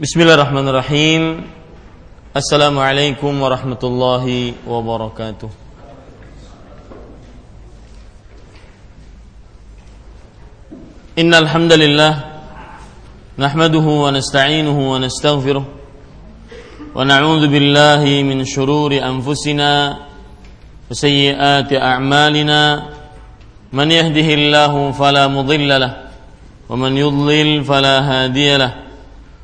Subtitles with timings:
[0.00, 1.44] Bismillahirrahmanirrahim.
[2.32, 5.52] Assalamualaikum warahmatullahi wabarakatuh.
[11.20, 12.24] Innal hamdalillah
[13.36, 20.08] nahmaduhu wa nasta'inuhu wa nastaghfiruh wa na'udzu billahi min shururi anfusina
[20.88, 22.96] wa sayyiati a'malina
[23.68, 26.00] man yahdihillahu fala mudilla lahu
[26.72, 28.00] wa man yudlil fala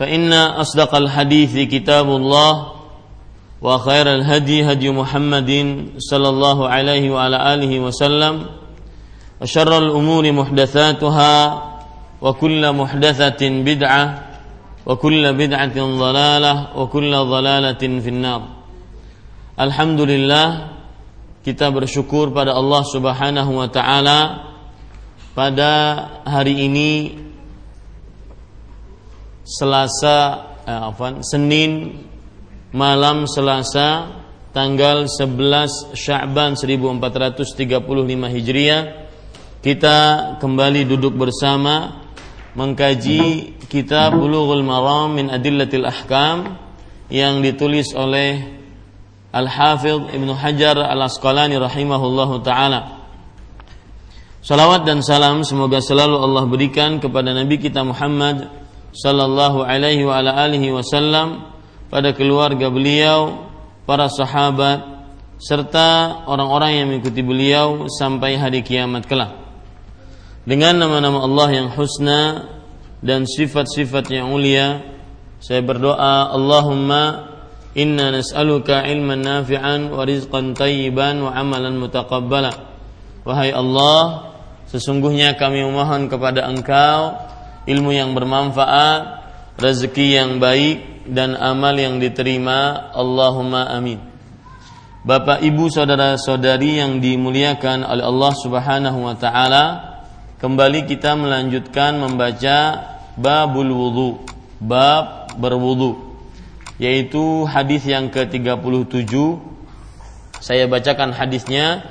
[0.00, 2.52] فإن أصدق الحديث كتاب الله
[3.60, 5.50] وخير الهدي هدي محمد
[6.00, 8.34] صلى الله عليه وعلى آله وسلم
[9.40, 11.34] وشر الأمور محدثاتها
[12.20, 14.04] وكل محدثة بدعة
[14.86, 18.42] وكل بدعة ضلالة وكل ضلالة في النار
[19.60, 20.48] الحمد لله
[21.40, 24.44] kita bersyukur pada Allah Subhanahu wa taala
[25.32, 25.72] pada
[26.28, 27.16] hari ini
[29.45, 30.17] Selasa
[30.65, 32.01] eh, apa, Senin
[32.73, 34.09] malam Selasa
[34.49, 37.77] tanggal 11 Sya'ban 1435
[38.09, 38.81] Hijriah
[39.61, 39.97] kita
[40.41, 42.05] kembali duduk bersama
[42.57, 46.57] mengkaji kitab Bulughul Maram min Adillatil Ahkam
[47.13, 48.57] yang ditulis oleh
[49.29, 53.03] Al-Hafidh Ibnu Hajar Al-Asqalani rahimahullahu taala.
[54.45, 58.64] Salawat dan salam semoga selalu Allah berikan kepada Nabi kita Muhammad
[58.95, 61.51] sallallahu alaihi wa ala alihi wasallam
[61.91, 63.51] pada keluarga beliau,
[63.83, 64.95] para sahabat
[65.35, 69.35] serta orang-orang yang mengikuti beliau sampai hari kiamat kelak.
[70.47, 72.47] Dengan nama-nama Allah yang husna
[73.03, 74.81] dan sifat-sifat yang mulia,
[75.43, 77.35] saya berdoa Allahumma
[77.75, 82.53] inna nas'aluka ilman nafi'an wa rizqan tayyiban wa amalan mutaqabbala.
[83.27, 84.31] Wahai Allah,
[84.69, 87.17] sesungguhnya kami memohon kepada Engkau
[87.65, 89.01] ilmu yang bermanfaat,
[89.57, 92.89] rezeki yang baik dan amal yang diterima.
[92.93, 94.01] Allahumma amin.
[95.05, 99.65] Bapak, Ibu, saudara-saudari yang dimuliakan oleh Allah Subhanahu wa taala,
[100.41, 102.57] kembali kita melanjutkan membaca
[103.13, 104.09] babul wudu,
[104.57, 106.17] bab berwudu,
[106.81, 109.13] yaitu hadis yang ke-37.
[110.41, 111.85] Saya bacakan hadisnya.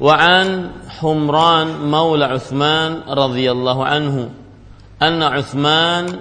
[0.00, 4.39] Wa an Humran Maula Uthman radhiyallahu anhu
[5.02, 6.20] أن عثمان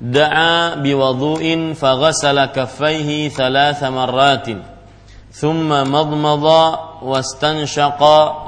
[0.00, 4.46] دعا بوضوء فغسل كفيه ثلاث مرات
[5.32, 6.44] ثم مضمض
[7.02, 8.02] واستنشق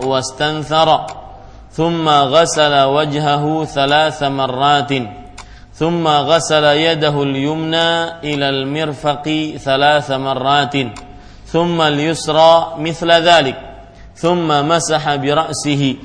[0.04, 1.06] واستنثر
[1.72, 4.92] ثم غسل وجهه ثلاث مرات
[5.75, 10.76] ثم غسل يده اليمنى إلى المرفق ثلاث مرات
[11.47, 13.56] ثم اليسرى مثل ذلك
[14.14, 15.97] ثم مسح برأسه.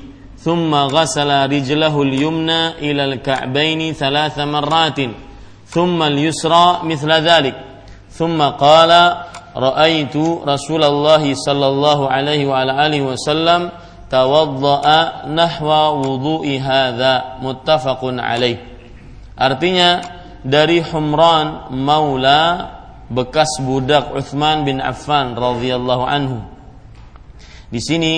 [0.43, 5.01] ثم غسل رجله اليمنى إلى الكعبين ثلاث مرات
[5.67, 7.57] ثم اليسرى مثل ذلك
[8.11, 8.91] ثم قال
[9.57, 13.71] رأيت رسول الله صلى الله عليه وعلى آله وسلم
[14.11, 14.87] توضأ
[15.27, 15.69] نحو
[16.03, 18.59] وضوء هذا متفق عليه
[19.39, 20.03] artinya
[20.43, 22.43] dari Humran Maula
[23.07, 26.43] bekas budak Uthman bin Affan radhiyallahu anhu
[27.71, 28.15] di sini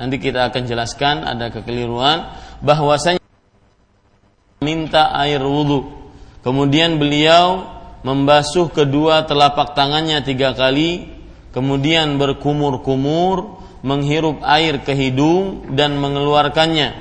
[0.00, 2.32] Nanti kita akan jelaskan ada kekeliruan
[2.64, 3.20] bahwasanya
[4.64, 5.92] minta air wudhu.
[6.40, 7.68] Kemudian beliau
[8.00, 11.04] membasuh kedua telapak tangannya tiga kali,
[11.52, 16.96] kemudian berkumur-kumur, menghirup air ke hidung dan mengeluarkannya.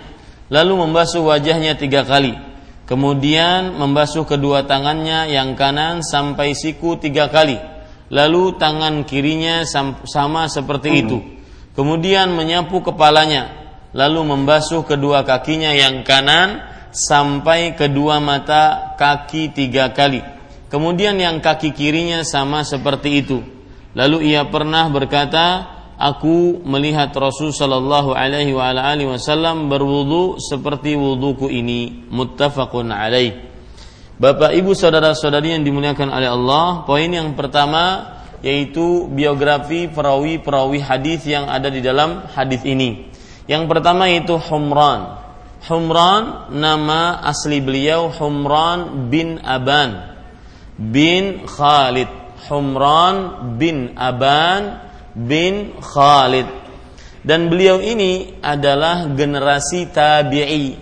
[0.51, 2.35] Lalu membasuh wajahnya tiga kali.
[2.83, 7.55] Kemudian membasuh kedua tangannya yang kanan sampai siku tiga kali.
[8.11, 9.63] Lalu tangan kirinya
[10.03, 11.38] sama seperti itu
[11.79, 16.59] kemudian menyapu kepalanya, lalu membasuh kedua kakinya yang kanan
[16.91, 20.19] sampai kedua mata kaki tiga kali.
[20.67, 23.39] Kemudian yang kaki kirinya sama seperti itu.
[23.97, 25.65] Lalu ia pernah berkata,
[25.97, 32.05] aku melihat Rasul sallallahu alaihi wasallam berwudu seperti wuduku ini.
[32.13, 33.49] Muttafaqun alaih.
[34.19, 41.47] Bapak Ibu saudara-saudari yang dimuliakan oleh Allah, poin yang pertama yaitu biografi perawi-perawi hadis yang
[41.51, 43.09] ada di dalam hadis ini.
[43.49, 45.19] Yang pertama yaitu Humran.
[45.67, 50.15] Humran nama asli beliau Humran bin Aban
[50.79, 52.07] bin Khalid
[52.47, 53.15] Humran
[53.59, 54.79] bin Aban
[55.11, 56.47] bin Khalid
[57.19, 60.79] dan beliau ini adalah generasi tabi'i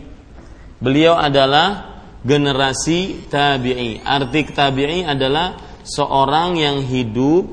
[0.77, 7.47] beliau adalah generasi tabi'i arti tabi'i adalah seorang yang hidup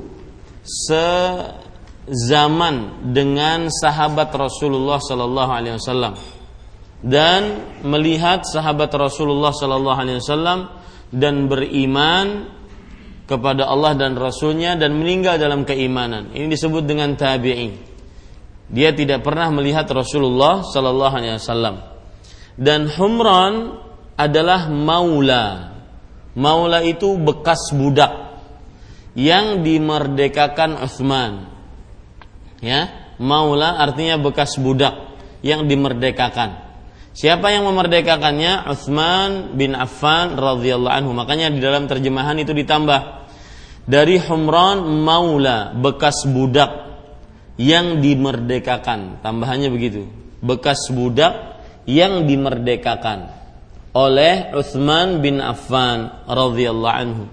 [2.11, 2.77] sezaman
[3.15, 6.19] dengan sahabat Rasulullah sallallahu alaihi wasallam
[7.05, 10.69] dan melihat sahabat Rasulullah sallallahu alaihi wasallam
[11.15, 12.51] dan beriman
[13.25, 16.33] kepada Allah dan Rasulnya dan meninggal dalam keimanan.
[16.33, 17.73] Ini disebut dengan tabi'i.
[18.69, 21.77] Dia tidak pernah melihat Rasulullah Sallallahu Alaihi Wasallam.
[22.57, 23.77] Dan Humran
[24.17, 25.77] adalah maula.
[26.35, 28.24] Maula itu bekas budak
[29.15, 31.51] yang dimerdekakan Utsman.
[32.63, 34.95] Ya, maula artinya bekas budak
[35.41, 36.65] yang dimerdekakan.
[37.15, 38.67] Siapa yang memerdekakannya?
[38.67, 41.13] Utsman bin Affan radhiyallahu anhu.
[41.15, 43.31] Makanya di dalam terjemahan itu ditambah
[43.87, 46.75] dari Humran maula bekas budak
[47.55, 49.23] yang dimerdekakan.
[49.23, 50.11] Tambahannya begitu.
[50.43, 53.31] Bekas budak yang dimerdekakan
[53.95, 57.25] oleh Utsman bin Affan radhiyallahu anhu.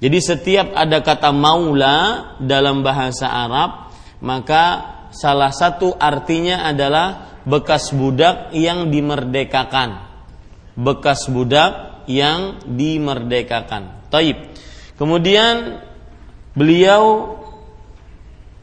[0.00, 1.96] Jadi setiap ada kata maula
[2.40, 3.92] dalam bahasa Arab,
[4.24, 4.64] maka
[5.12, 10.08] salah satu artinya adalah bekas budak yang dimerdekakan.
[10.72, 14.08] Bekas budak yang dimerdekakan.
[14.08, 14.56] Taib.
[14.96, 15.84] Kemudian
[16.56, 17.36] beliau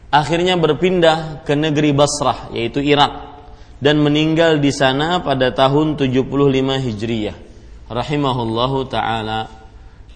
[0.10, 3.38] akhirnya berpindah ke negeri Basrah yaitu Irak
[3.78, 6.25] dan meninggal di sana pada tahun 75
[6.81, 7.38] Hijriyah.
[7.88, 9.56] Rahimahullahu taala.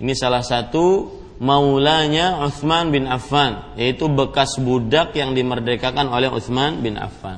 [0.01, 6.97] Ini salah satu maulanya Uthman bin Affan yaitu bekas budak yang dimerdekakan oleh Uthman bin
[6.97, 7.37] Affan.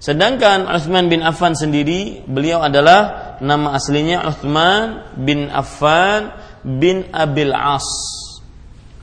[0.00, 6.32] Sedangkan Uthman bin Affan sendiri beliau adalah nama aslinya Uthman bin Affan
[6.64, 7.84] bin Abil As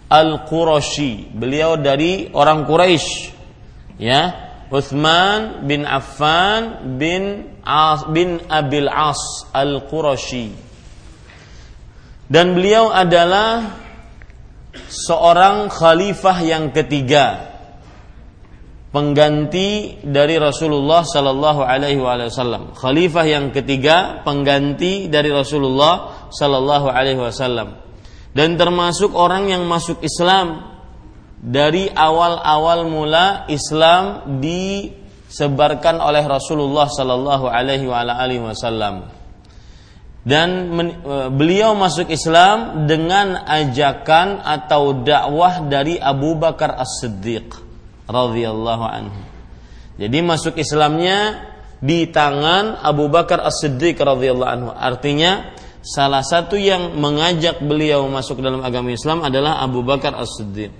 [0.09, 1.29] Al-Qurashi.
[1.37, 3.37] Beliau dari orang Quraisy.
[4.01, 4.33] Ya,
[4.73, 9.21] Uthman bin Affan bin As bin Abil As
[9.53, 10.66] Al-Qurashi.
[12.27, 13.79] Dan beliau adalah
[14.87, 17.55] seorang khalifah yang ketiga
[18.91, 22.73] pengganti dari Rasulullah Sallallahu Alaihi Wasallam.
[22.73, 27.77] Khalifah yang ketiga, pengganti dari Rasulullah Sallallahu Alaihi Wasallam.
[28.31, 30.61] Dan termasuk orang yang masuk Islam
[31.37, 37.87] dari awal-awal mula Islam disebarkan oleh Rasulullah Sallallahu Alaihi
[38.41, 39.16] Wasallam.
[40.27, 47.47] Dan e, beliau masuk Islam dengan ajakan atau dakwah dari Abu Bakar As-Siddiq
[48.11, 49.21] radhiyallahu anhu.
[49.95, 51.47] Jadi masuk Islamnya
[51.79, 54.69] di tangan Abu Bakar As-Siddiq radhiyallahu anhu.
[54.75, 60.75] Artinya salah satu yang mengajak beliau masuk dalam agama Islam adalah Abu Bakar As-Siddiq.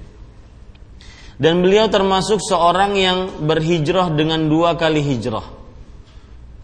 [1.40, 5.56] Dan beliau termasuk seorang yang berhijrah dengan dua kali hijrah.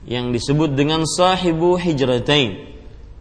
[0.04, 2.73] Yang disebut dengan sahibu hijratain.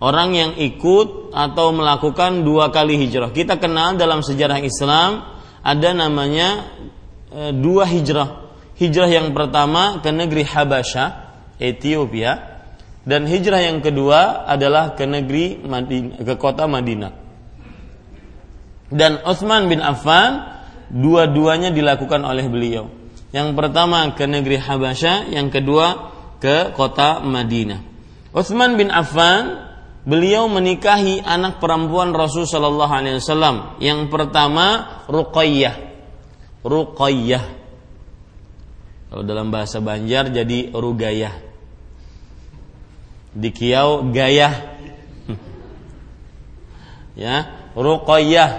[0.03, 3.31] Orang yang ikut atau melakukan dua kali hijrah.
[3.31, 5.23] Kita kenal dalam sejarah Islam
[5.63, 6.67] ada namanya
[7.33, 8.45] E, dua hijrah.
[8.77, 11.09] Hijrah yang pertama ke negeri Habasyah,
[11.57, 12.33] Ethiopia,
[13.09, 17.13] dan hijrah yang kedua adalah ke negeri Madinah, ke kota Madinah.
[18.93, 20.61] Dan Utsman bin Affan
[20.93, 22.93] dua-duanya dilakukan oleh beliau.
[23.33, 27.81] Yang pertama ke negeri Habasyah, yang kedua ke kota Madinah.
[28.37, 29.72] Utsman bin Affan
[30.03, 33.79] beliau menikahi anak perempuan Rasul Shallallahu Alaihi Wasallam.
[33.79, 35.93] Yang pertama Ruqayyah
[36.63, 37.45] Ruqayyah.
[39.13, 41.35] Kalau dalam bahasa Banjar jadi Rugayah.
[43.35, 44.55] Di Kiau Gayah.
[47.23, 47.37] ya,
[47.75, 48.51] Ruqayyah.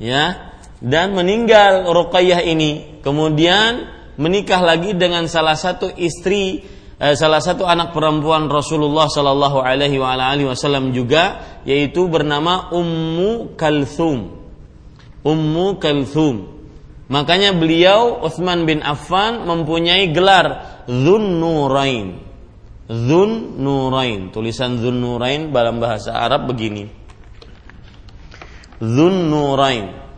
[0.00, 3.04] Ya, dan meninggal Ruqayyah ini.
[3.04, 3.86] Kemudian
[4.16, 6.64] menikah lagi dengan salah satu istri
[7.00, 9.96] eh, salah satu anak perempuan Rasulullah Shallallahu Alaihi
[10.46, 14.36] Wasallam juga yaitu bernama Ummu Kalthum.
[15.24, 16.60] Ummu Kalthum.
[17.10, 22.22] Makanya beliau Utsman bin Affan mempunyai gelar Dzun Nurain.
[22.86, 24.30] Dzun Nurain.
[24.30, 26.86] Tulisan Dzun Nurain dalam bahasa Arab begini.
[28.80, 30.09] Nurain.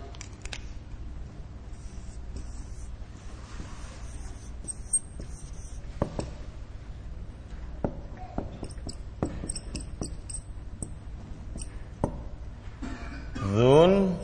[13.62, 14.18] Zun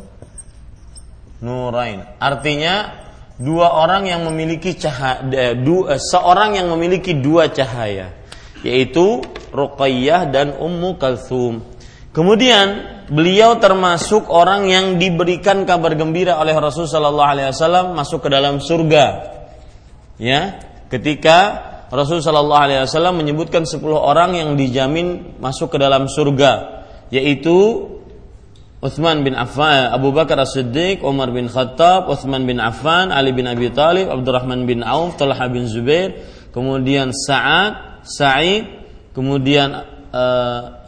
[1.38, 2.02] Nurain.
[2.18, 3.07] Artinya
[3.38, 8.11] dua orang yang memiliki cahaya, dua, seorang yang memiliki dua cahaya,
[8.66, 9.23] yaitu
[9.54, 11.62] Ruqayyah dan Ummu Kalthum.
[12.11, 18.28] Kemudian beliau termasuk orang yang diberikan kabar gembira oleh Rasul Shallallahu Alaihi Wasallam masuk ke
[18.35, 19.38] dalam surga.
[20.18, 20.59] Ya,
[20.90, 21.38] ketika
[21.95, 26.83] Rasul Shallallahu Alaihi Wasallam menyebutkan 10 orang yang dijamin masuk ke dalam surga,
[27.14, 27.87] yaitu
[28.78, 33.75] Uthman bin Affan, Abu Bakar As-Siddiq, Umar bin Khattab, Uthman bin Affan, Ali bin Abi
[33.75, 36.14] Talib, Abdurrahman bin Auf, Talha bin Zubair,
[36.54, 38.70] kemudian Sa'ad, Sa'id,
[39.18, 39.82] kemudian
[40.14, 40.78] uh,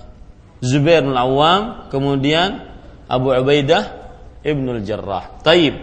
[0.63, 2.63] Zubair bin Awam, kemudian
[3.11, 4.15] Abu Ubaidah
[4.47, 5.43] Ibnul Jarrah.
[5.43, 5.75] Taib.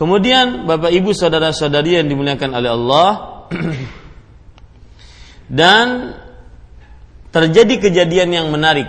[0.00, 3.10] Kemudian Bapak Ibu saudara-saudari yang dimuliakan oleh Allah
[5.60, 6.16] dan
[7.28, 8.88] terjadi kejadian yang menarik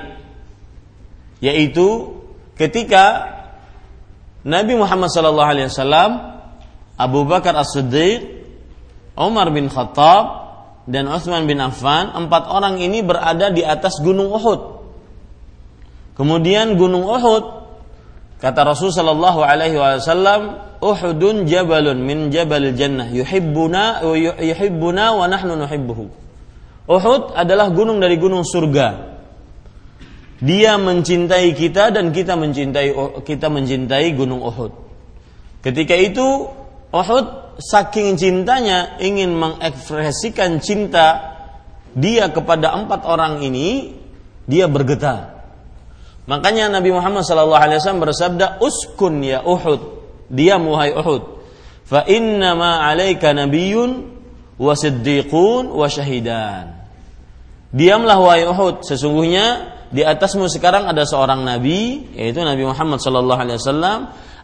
[1.43, 2.20] yaitu
[2.61, 3.33] ketika
[4.45, 5.69] Nabi Muhammad SAW,
[6.97, 8.41] Abu Bakar As-Siddiq,
[9.17, 10.41] Umar bin Khattab,
[10.89, 14.81] dan Utsman bin Affan, empat orang ini berada di atas gunung Uhud.
[16.17, 17.43] Kemudian gunung Uhud,
[18.41, 24.01] kata Rasul Shallallahu Alaihi Wasallam, Uhudun jabalun min jabal jannah yuhibbuna
[24.41, 26.09] yuhibbuna wa nahnu nuhibbuhu.
[26.89, 29.10] Uhud adalah gunung dari gunung surga
[30.41, 32.89] dia mencintai kita dan kita mencintai
[33.21, 34.73] kita mencintai gunung Uhud.
[35.61, 36.49] Ketika itu
[36.89, 37.25] Uhud
[37.61, 41.37] saking cintanya ingin mengekspresikan cinta
[41.93, 43.93] dia kepada empat orang ini,
[44.49, 45.45] dia bergetar.
[46.25, 51.43] Makanya Nabi Muhammad SAW bersabda, "Uskun ya Uhud." Dia muhai Uhud.
[51.85, 53.91] Fa inna ma 'alaika nabiyyun
[54.55, 56.81] wa siddiqun wa syahidan.
[57.71, 63.59] Diamlah wahai Uhud, sesungguhnya di atasmu sekarang ada seorang nabi yaitu Nabi Muhammad sallallahu alaihi
[63.59, 63.99] wasallam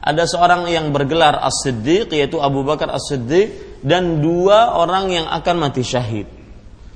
[0.08, 5.84] ada seorang yang bergelar As-Siddiq yaitu Abu Bakar As-Siddiq dan dua orang yang akan mati
[5.84, 6.28] syahid.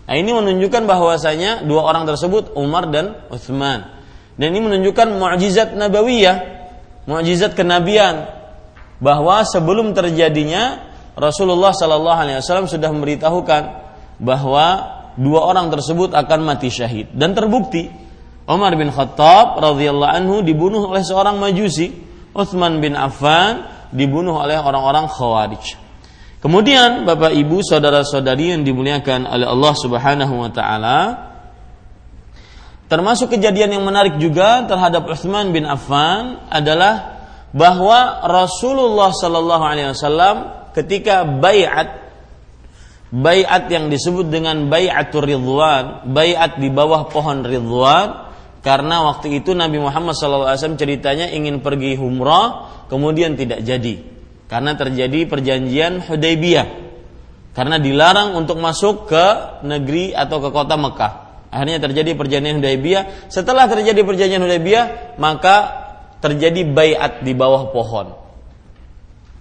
[0.08, 4.00] Nah, ini menunjukkan bahwasanya dua orang tersebut Umar dan Uthman.
[4.40, 6.36] Dan ini menunjukkan mukjizat nabawiyah,
[7.06, 8.32] mukjizat kenabian
[9.04, 13.64] bahwa sebelum terjadinya Rasulullah Sallallahu Alaihi Wasallam sudah memberitahukan
[14.24, 14.66] bahwa
[15.20, 17.92] dua orang tersebut akan mati syahid dan terbukti
[18.52, 21.96] Umar bin Khattab radhiyallahu anhu dibunuh oleh seorang Majusi,
[22.36, 23.64] Utsman bin Affan
[23.96, 25.80] dibunuh oleh orang-orang Khawarij.
[26.42, 31.00] Kemudian Bapak Ibu saudara-saudari yang dimuliakan oleh Allah Subhanahu wa taala
[32.92, 37.24] termasuk kejadian yang menarik juga terhadap Utsman bin Affan adalah
[37.56, 40.36] bahwa Rasulullah Sallallahu Alaihi Wasallam
[40.76, 42.02] ketika bayat
[43.12, 48.31] bayat yang disebut dengan bayatul ridwan bayat di bawah pohon ridwan
[48.62, 54.06] karena waktu itu Nabi Muhammad SAW ceritanya ingin pergi umrah kemudian tidak jadi.
[54.46, 56.94] Karena terjadi perjanjian Hudaybiyah.
[57.58, 59.26] Karena dilarang untuk masuk ke
[59.66, 61.14] negeri atau ke kota Mekah.
[61.50, 63.34] Akhirnya terjadi perjanjian Hudaybiyah.
[63.34, 65.56] Setelah terjadi perjanjian Hudaybiyah maka
[66.22, 68.14] terjadi bayat di bawah pohon.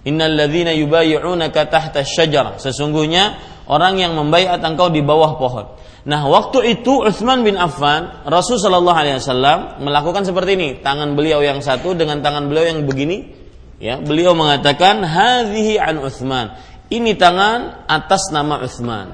[0.01, 2.57] Innal ladzina yubayyi'unaka tahta syajar.
[2.57, 3.37] Sesungguhnya
[3.69, 5.65] orang yang membayat engkau di bawah pohon
[6.01, 10.69] Nah, waktu itu Utsman bin Affan, Rasul Shallallahu Alaihi Wasallam melakukan seperti ini.
[10.81, 13.29] Tangan beliau yang satu dengan tangan beliau yang begini,
[13.77, 14.01] ya.
[14.01, 16.57] Beliau mengatakan, "Hadhihi an Utsman."
[16.89, 19.13] Ini tangan atas nama Utsman.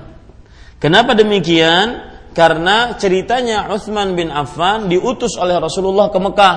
[0.80, 2.16] Kenapa demikian?
[2.32, 6.56] Karena ceritanya Utsman bin Affan diutus oleh Rasulullah ke Mekah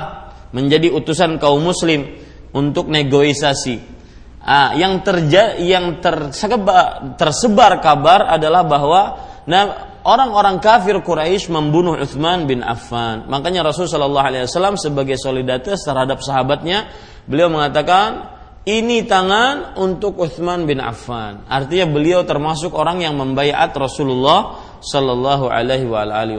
[0.55, 2.07] menjadi utusan kaum muslim
[2.55, 4.00] untuk negosiasi.
[4.41, 9.03] Ah, yang terja yang tersebar, tersebar kabar adalah bahwa
[9.45, 9.65] nah,
[10.01, 13.29] orang-orang kafir Quraisy membunuh Utsman bin Affan.
[13.29, 16.89] Makanya Rasul Shallallahu Alaihi Wasallam sebagai solidaritas terhadap sahabatnya,
[17.29, 21.45] beliau mengatakan ini tangan untuk Utsman bin Affan.
[21.45, 25.85] Artinya beliau termasuk orang yang membayat Rasulullah Shallallahu Alaihi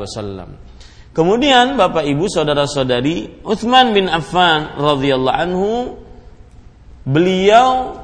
[0.01, 0.57] Wasallam.
[1.13, 5.69] Kemudian Bapak Ibu saudara-saudari Utsman bin Affan radhiyallahu anhu
[7.07, 7.97] beliau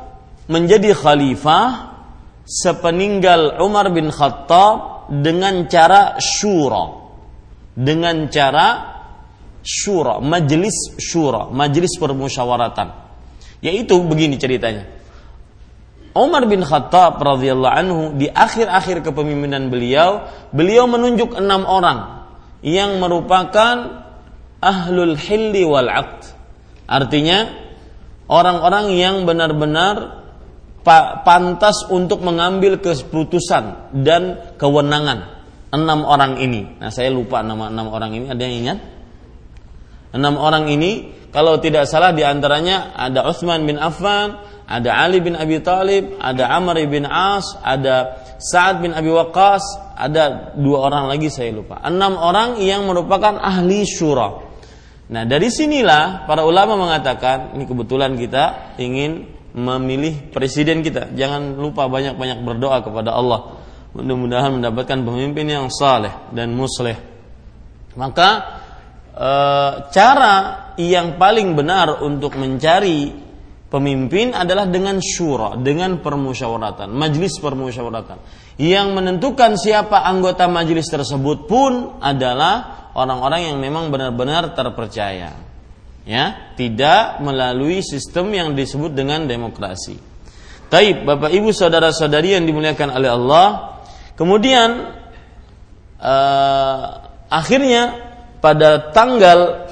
[0.48, 1.98] menjadi khalifah
[2.48, 7.06] sepeninggal Umar bin Khattab dengan cara syura.
[7.78, 8.98] Dengan cara
[9.62, 12.88] syura majelis syura majelis permusyawaratan.
[13.62, 14.98] Yaitu begini ceritanya.
[16.18, 22.26] Umar bin Khattab radhiyallahu anhu di akhir-akhir kepemimpinan beliau beliau menunjuk enam orang
[22.66, 24.08] yang merupakan
[24.58, 26.34] ahlul hilli wal aqd.
[26.90, 27.67] Artinya
[28.28, 30.24] orang-orang yang benar-benar
[31.28, 35.36] pantas untuk mengambil keputusan dan kewenangan
[35.76, 36.80] enam orang ini.
[36.80, 38.26] Nah saya lupa nama enam orang ini.
[38.32, 38.80] Ada yang ingat?
[40.16, 45.36] Enam orang ini kalau tidak salah di antaranya ada Utsman bin Affan, ada Ali bin
[45.36, 49.64] Abi Thalib, ada Amr bin As, ada Sa'ad bin Abi Waqqas,
[50.00, 51.84] ada dua orang lagi saya lupa.
[51.84, 54.47] Enam orang yang merupakan ahli syura.
[55.08, 61.10] Nah dari sinilah para ulama mengatakan ini kebetulan kita ingin memilih presiden kita.
[61.18, 63.58] Jangan lupa banyak-banyak berdoa kepada Allah.
[63.98, 66.94] Mudah-mudahan mendapatkan pemimpin yang saleh dan musleh.
[67.98, 68.30] Maka
[69.10, 69.30] e,
[69.90, 70.34] cara
[70.78, 73.27] yang paling benar untuk mencari
[73.68, 78.18] pemimpin adalah dengan syura, dengan permusyawaratan, majlis permusyawaratan.
[78.58, 85.48] Yang menentukan siapa anggota majlis tersebut pun adalah orang-orang yang memang benar-benar terpercaya
[86.08, 90.00] ya tidak melalui sistem yang disebut dengan demokrasi.
[90.72, 93.48] Taib, Bapak Ibu saudara-saudari yang dimuliakan oleh Allah.
[94.16, 94.70] Kemudian
[96.00, 96.84] uh,
[97.28, 97.84] akhirnya
[98.40, 99.67] pada tanggal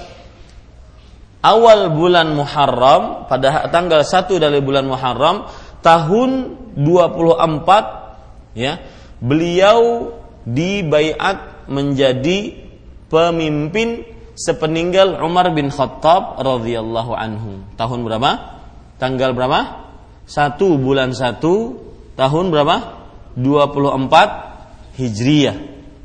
[1.45, 5.45] awal bulan Muharram, pada tanggal 1 dari bulan Muharram
[5.85, 8.81] tahun 24 ya,
[9.21, 10.09] beliau
[10.49, 12.65] dibaiat menjadi
[13.13, 14.01] pemimpin
[14.33, 17.61] sepeninggal Umar bin Khattab radhiyallahu anhu.
[17.77, 18.57] Tahun berapa?
[18.97, 19.85] Tanggal berapa?
[20.25, 21.77] Satu bulan satu
[22.17, 23.05] tahun berapa?
[23.37, 25.57] 24 Hijriyah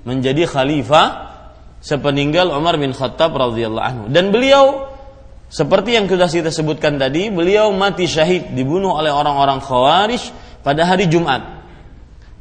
[0.02, 1.30] menjadi khalifah
[1.80, 4.04] sepeninggal Umar bin Khattab radhiyallahu anhu.
[4.12, 4.89] Dan beliau
[5.50, 10.30] seperti yang sudah kita sebutkan tadi, beliau mati syahid dibunuh oleh orang-orang Khawarij
[10.62, 11.42] pada hari Jumat.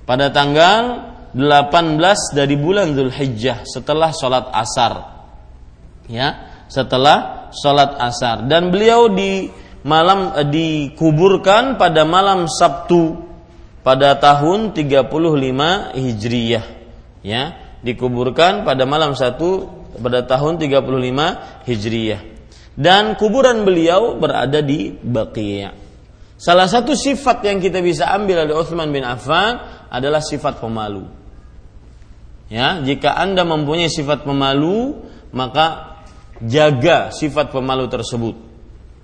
[0.06, 5.26] Pada tanggal 18 dari bulan Zulhijjah setelah sholat asar.
[6.06, 8.46] Ya setelah sholat asar.
[8.46, 9.50] Dan beliau di
[9.82, 13.26] malam eh, dikuburkan pada malam Sabtu
[13.82, 16.66] pada tahun 35 Hijriyah.
[17.26, 19.66] Ya dikuburkan pada malam satu
[19.98, 22.39] pada tahun 35 Hijriyah
[22.80, 25.76] dan kuburan beliau berada di Baqiyah
[26.40, 29.60] salah satu sifat yang kita bisa ambil dari Utsman bin Affan
[29.92, 31.04] adalah sifat pemalu
[32.48, 34.96] ya jika anda mempunyai sifat pemalu
[35.36, 35.90] maka
[36.44, 38.36] jaga sifat pemalu tersebut.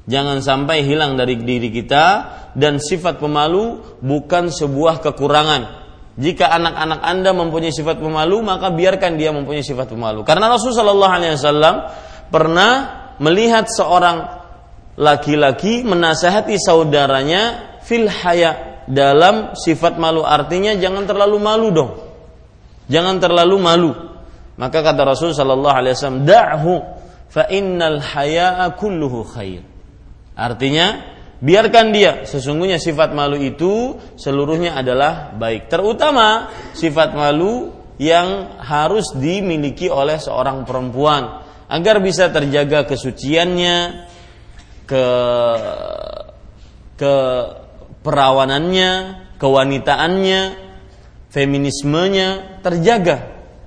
[0.05, 2.05] Jangan sampai hilang dari diri kita
[2.53, 5.83] dan sifat pemalu bukan sebuah kekurangan.
[6.15, 10.23] Jika anak-anak Anda mempunyai sifat pemalu, maka biarkan dia mempunyai sifat pemalu.
[10.23, 11.75] Karena Rasulullah SAW
[12.31, 12.71] pernah
[13.21, 14.27] melihat seorang
[14.95, 21.91] laki-laki menasehati saudaranya fil haya dalam sifat malu artinya jangan terlalu malu dong.
[22.85, 23.91] Jangan terlalu malu.
[24.55, 26.73] Maka kata Rasul sallallahu alaihi wasallam, "Da'hu
[27.27, 29.65] fa innal haya'a kulluhu khair.
[30.37, 31.03] Artinya,
[31.43, 35.67] biarkan dia sesungguhnya sifat malu itu seluruhnya adalah baik.
[35.67, 44.07] Terutama sifat malu yang harus dimiliki oleh seorang perempuan agar bisa terjaga kesuciannya,
[44.85, 45.05] ke
[46.95, 47.15] ke
[48.05, 48.91] perawanannya,
[49.41, 50.41] kewanitaannya,
[51.33, 53.17] feminismenya terjaga,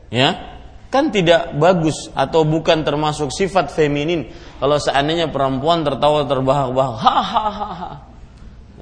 [0.09, 0.47] ya.
[0.89, 8.09] Kan tidak bagus atau bukan termasuk sifat feminin kalau seandainya perempuan tertawa terbahak-bahak hahaha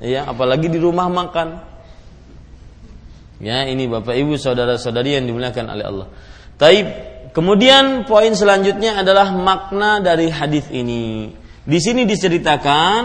[0.01, 1.75] ya apalagi di rumah makan.
[3.37, 6.07] Ya ini bapak ibu saudara saudari yang dimuliakan oleh Allah.
[6.57, 6.87] Taib
[7.37, 11.37] kemudian poin selanjutnya adalah makna dari hadis ini.
[11.67, 13.01] Di sini diceritakan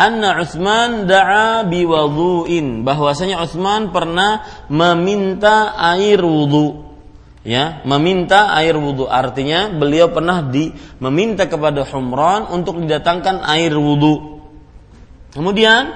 [0.00, 2.80] anna Utsman da'a biwudu'in.
[2.80, 6.84] Bahwasanya Utsman pernah meminta air wudhu
[7.44, 14.40] ya meminta air wudhu artinya beliau pernah di meminta kepada Humran untuk didatangkan air wudhu
[15.36, 15.92] kemudian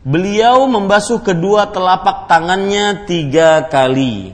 [0.00, 4.32] beliau membasuh kedua telapak tangannya tiga kali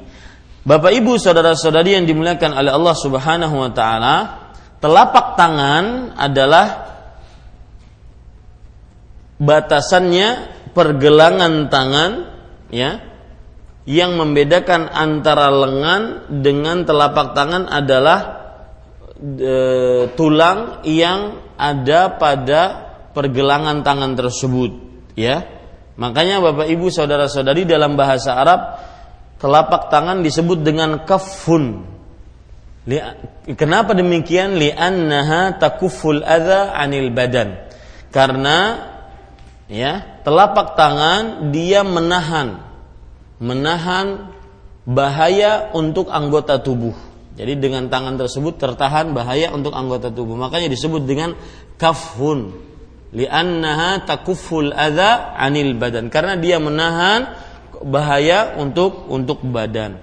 [0.64, 4.16] Bapak Ibu saudara-saudari yang dimuliakan oleh Allah Subhanahu wa taala
[4.80, 6.66] telapak tangan adalah
[9.36, 10.28] batasannya
[10.72, 12.10] pergelangan tangan
[12.72, 12.96] ya
[13.84, 18.20] yang membedakan antara lengan dengan telapak tangan adalah
[19.20, 19.56] e,
[20.16, 22.62] tulang yang ada pada
[23.12, 24.72] pergelangan tangan tersebut
[25.12, 25.44] ya.
[26.00, 28.60] Makanya Bapak Ibu saudara-saudari dalam bahasa Arab
[29.40, 31.84] telapak tangan disebut dengan kafun
[33.56, 37.56] kenapa demikian li'annaha takuful adza anil badan
[38.12, 38.58] karena
[39.66, 42.60] ya telapak tangan dia menahan
[43.42, 44.34] menahan
[44.84, 46.94] bahaya untuk anggota tubuh.
[47.34, 50.38] Jadi dengan tangan tersebut tertahan bahaya untuk anggota tubuh.
[50.38, 51.34] Makanya disebut dengan
[51.80, 52.54] kafhun.
[53.14, 56.10] Li'annaha takufful adza 'anil badan.
[56.10, 57.34] Karena dia menahan
[57.84, 60.00] bahaya untuk untuk badan.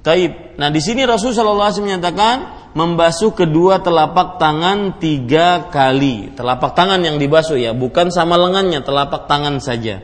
[0.00, 0.56] Taib.
[0.56, 2.36] Nah di sini Rasulullah SAW menyatakan
[2.72, 6.32] membasuh kedua telapak tangan tiga kali.
[6.32, 10.00] Telapak tangan yang dibasuh ya, bukan sama lengannya, telapak tangan saja.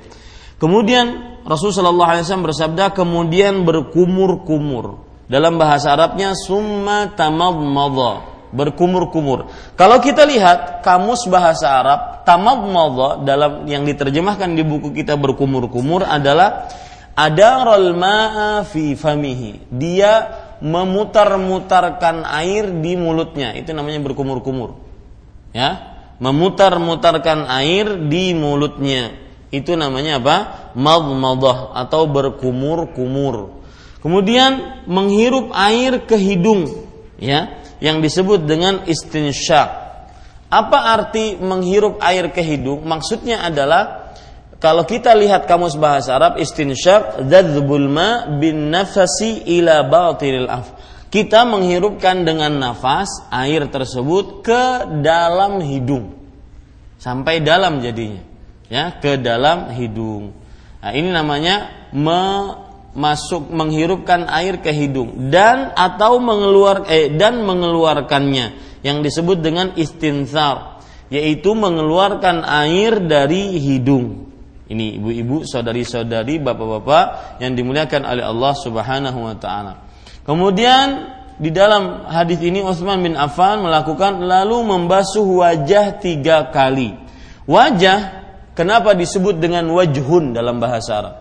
[0.60, 5.04] Kemudian Rasulullah SAW bersabda, kemudian berkumur-kumur.
[5.26, 9.50] Dalam bahasa Arabnya summa tamadmadha berkumur-kumur.
[9.74, 16.70] Kalau kita lihat kamus bahasa Arab tamadmadha dalam yang diterjemahkan di buku kita berkumur-kumur adalah
[17.16, 17.64] ada
[17.96, 19.72] ma'a fi famihi.
[19.72, 23.56] Dia memutar-mutarkan air di mulutnya.
[23.56, 24.76] Itu namanya berkumur-kumur.
[25.56, 29.16] Ya, memutar-mutarkan air di mulutnya.
[29.48, 30.36] Itu namanya apa?
[30.76, 33.64] Madmadah atau berkumur-kumur.
[34.04, 36.68] Kemudian menghirup air ke hidung,
[37.16, 39.88] ya, yang disebut dengan istinsyaq.
[40.46, 42.86] Apa arti menghirup air ke hidung?
[42.86, 44.05] Maksudnya adalah
[44.56, 50.72] kalau kita lihat kamus bahasa Arab istinsyaq dzadzbul ma bin nafasi ila batinil af.
[51.12, 54.62] Kita menghirupkan dengan nafas air tersebut ke
[55.04, 56.12] dalam hidung.
[56.96, 58.24] Sampai dalam jadinya.
[58.66, 60.34] Ya, ke dalam hidung.
[60.82, 61.88] Nah, ini namanya
[62.96, 70.80] masuk menghirupkan air ke hidung dan atau mengeluar eh, dan mengeluarkannya yang disebut dengan istinsar
[71.12, 74.26] yaitu mengeluarkan air dari hidung.
[74.66, 79.86] Ini ibu-ibu, saudari-saudari, bapak-bapak yang dimuliakan oleh Allah Subhanahu wa taala.
[80.26, 86.98] Kemudian di dalam hadis ini Utsman bin Affan melakukan lalu membasuh wajah tiga kali.
[87.46, 88.26] Wajah
[88.58, 91.14] kenapa disebut dengan wajhun dalam bahasa Arab?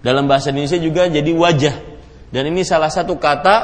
[0.00, 1.76] Dalam bahasa Indonesia juga jadi wajah.
[2.30, 3.56] Dan ini salah satu kata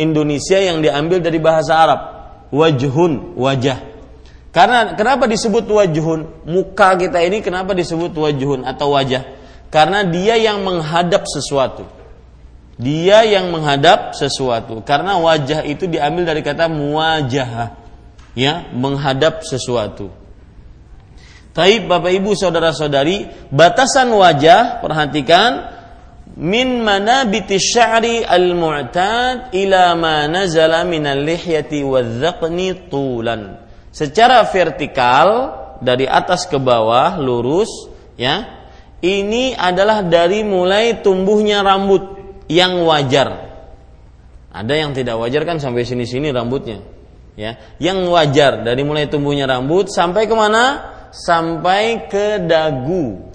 [0.00, 2.00] Indonesia yang diambil dari bahasa Arab.
[2.48, 3.91] Wajhun, wajah.
[4.52, 6.44] Karena kenapa disebut wajhun?
[6.44, 9.24] Muka kita ini kenapa disebut wajhun atau wajah?
[9.72, 11.88] Karena dia yang menghadap sesuatu.
[12.76, 14.84] Dia yang menghadap sesuatu.
[14.84, 17.80] Karena wajah itu diambil dari kata muwajah.
[18.36, 20.12] Ya, menghadap sesuatu.
[21.52, 25.68] Taib Bapak Ibu saudara-saudari, batasan wajah perhatikan
[26.40, 33.60] min manabiti sya'ri al-mu'tad ila ma nazala min al-lihyati wadh-dhaqni tulan.
[33.92, 35.26] Secara vertikal
[35.84, 37.68] dari atas ke bawah lurus
[38.16, 38.64] ya.
[39.02, 43.50] Ini adalah dari mulai tumbuhnya rambut yang wajar.
[44.54, 46.86] Ada yang tidak wajar kan sampai sini-sini rambutnya.
[47.34, 50.94] Ya, yang wajar dari mulai tumbuhnya rambut sampai ke mana?
[51.10, 53.32] Sampai ke dagu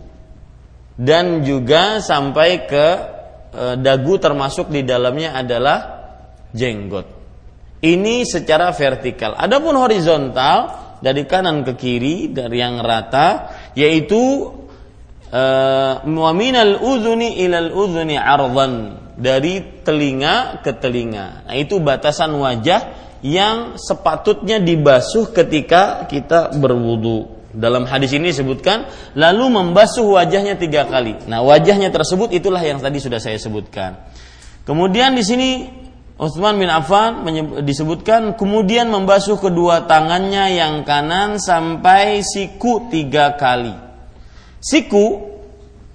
[0.98, 2.88] dan juga sampai ke
[3.54, 5.78] e, dagu termasuk di dalamnya adalah
[6.54, 7.17] jenggot.
[7.78, 9.38] Ini secara vertikal.
[9.38, 10.58] Adapun horizontal
[10.98, 14.50] dari kanan ke kiri dari yang rata yaitu
[16.08, 21.46] muaminal uzuni ilal uzuni ardan dari telinga ke telinga.
[21.46, 22.82] Nah, itu batasan wajah
[23.26, 27.38] yang sepatutnya dibasuh ketika kita berwudu.
[27.58, 28.86] Dalam hadis ini disebutkan
[29.18, 31.18] lalu membasuh wajahnya tiga kali.
[31.26, 33.98] Nah wajahnya tersebut itulah yang tadi sudah saya sebutkan.
[34.62, 35.50] Kemudian di sini
[36.18, 37.22] Utsman bin Affan
[37.62, 43.74] disebutkan kemudian membasuh kedua tangannya yang kanan sampai siku tiga kali.
[44.58, 45.38] Siku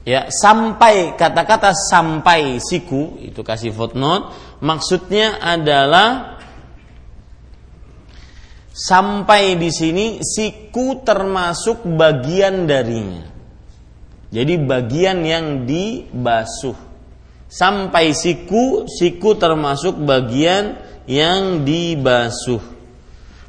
[0.06, 4.30] ya sampai kata-kata sampai siku itu kasih footnote
[4.62, 6.32] maksudnya adalah
[8.72, 13.28] Sampai di sini siku termasuk bagian darinya.
[14.32, 16.91] Jadi bagian yang dibasuh.
[17.52, 22.64] Sampai siku, siku termasuk bagian yang dibasuh.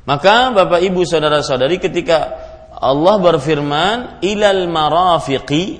[0.03, 2.35] Maka Bapak Ibu saudara-saudari ketika
[2.75, 5.79] Allah berfirman ilal marafiqi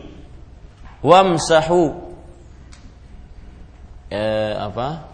[1.04, 2.00] wamsahu
[4.08, 5.12] eh, apa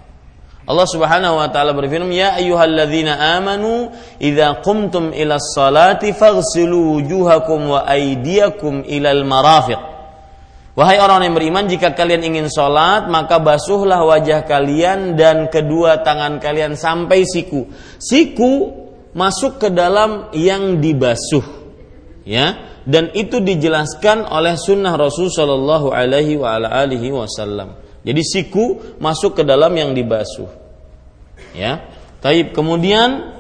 [0.70, 3.90] Allah Subhanahu wa taala berfirman, "Ya ayyuhalladzina amanu
[4.22, 9.89] idza qumtum ila salati faghsilu wujuhakum wa aydiyakum ilal marafiq."
[10.78, 16.40] Wahai orang yang beriman, jika kalian ingin sholat, maka basuhlah wajah kalian dan kedua tangan
[16.40, 17.68] kalian sampai siku.
[18.00, 18.72] Siku
[19.12, 21.44] masuk ke dalam yang dibasuh,
[22.24, 22.70] ya.
[22.90, 27.70] Dan itu dijelaskan oleh sunnah Rasul Wasallam.
[28.02, 30.48] Jadi siku masuk ke dalam yang dibasuh.
[31.54, 31.86] Ya.
[32.24, 33.36] Taib kemudian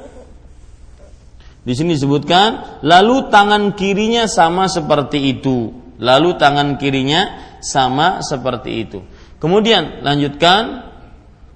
[1.63, 5.71] di sini disebutkan lalu tangan kirinya sama seperti itu.
[5.99, 8.99] Lalu tangan kirinya sama seperti itu.
[9.39, 10.87] Kemudian lanjutkan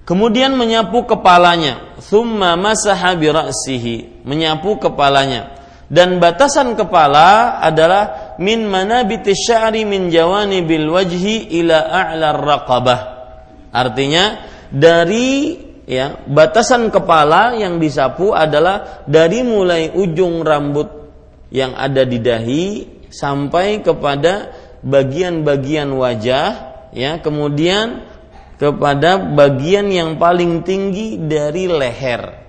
[0.04, 5.64] kemudian menyapu kepalanya thumma masaha bi ra'sihi, menyapu kepalanya.
[5.88, 13.00] Dan batasan kepala adalah min manabiti sya'ri min jawani bil wajhi ila a'la raqabah.
[13.72, 14.42] Artinya
[14.74, 20.90] dari ya batasan kepala yang disapu adalah dari mulai ujung rambut
[21.54, 22.66] yang ada di dahi
[23.14, 26.50] sampai kepada bagian-bagian wajah
[26.92, 28.10] ya kemudian
[28.58, 32.44] kepada bagian yang paling tinggi dari leher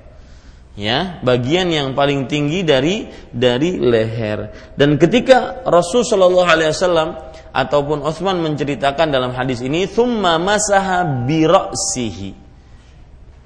[0.75, 4.51] ya bagian yang paling tinggi dari dari leher.
[4.75, 7.09] Dan ketika Rasul Shallallahu Alaihi Wasallam
[7.55, 12.35] ataupun Utsman menceritakan dalam hadis ini thumma masaha birosihi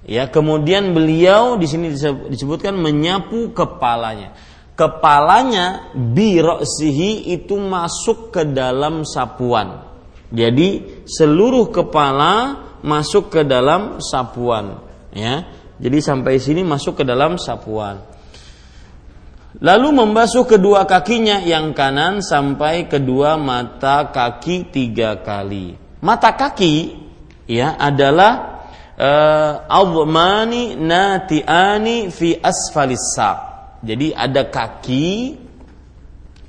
[0.08, 1.92] ya kemudian beliau di sini
[2.32, 4.32] disebutkan menyapu kepalanya
[4.78, 9.82] kepalanya birosihi itu masuk ke dalam sapuan.
[10.30, 14.78] Jadi seluruh kepala masuk ke dalam sapuan,
[15.10, 15.50] ya.
[15.82, 17.98] Jadi sampai sini masuk ke dalam sapuan.
[19.58, 25.74] Lalu membasuh kedua kakinya yang kanan sampai kedua mata kaki tiga kali.
[25.98, 26.94] Mata kaki
[27.50, 28.62] ya adalah
[28.94, 33.18] uh, natiani fi asfalis
[33.78, 35.38] jadi ada kaki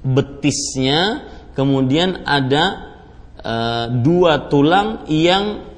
[0.01, 2.95] betisnya, kemudian ada
[3.37, 3.55] e,
[4.01, 5.69] dua tulang yang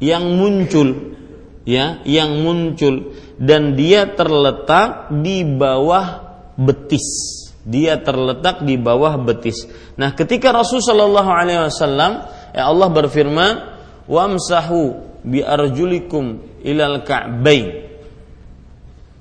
[0.00, 1.18] yang muncul,
[1.66, 6.06] ya, yang muncul dan dia terletak di bawah
[6.54, 7.40] betis.
[7.60, 9.68] Dia terletak di bawah betis.
[10.00, 12.24] Nah, ketika Rasul Shallallahu Alaihi Wasallam,
[12.56, 13.52] ya Allah berfirman,
[14.08, 17.89] "Wamsahu bi arjulikum ilal ka'bain."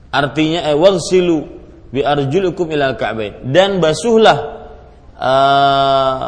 [0.10, 1.45] Artinya eh wagsilu
[1.89, 4.60] bi arjulukum ila ka'bain dan basuhlah
[5.19, 6.22] uh,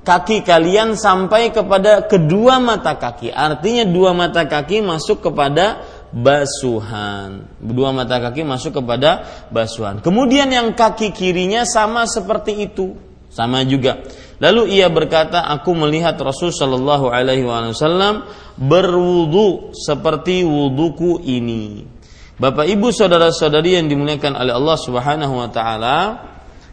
[0.00, 3.28] kaki kalian sampai kepada kedua mata kaki.
[3.34, 7.44] Artinya dua mata kaki masuk kepada basuhan.
[7.60, 10.00] Dua mata kaki masuk kepada basuhan.
[10.00, 12.96] Kemudian yang kaki kirinya sama seperti itu,
[13.28, 14.00] sama juga.
[14.36, 18.28] Lalu ia berkata, aku melihat Rasul Shallallahu Alaihi Wasallam
[18.60, 21.95] berwudu seperti wuduku ini.
[22.36, 25.98] Bapak Ibu saudara-saudari yang dimuliakan oleh Allah Subhanahu wa taala,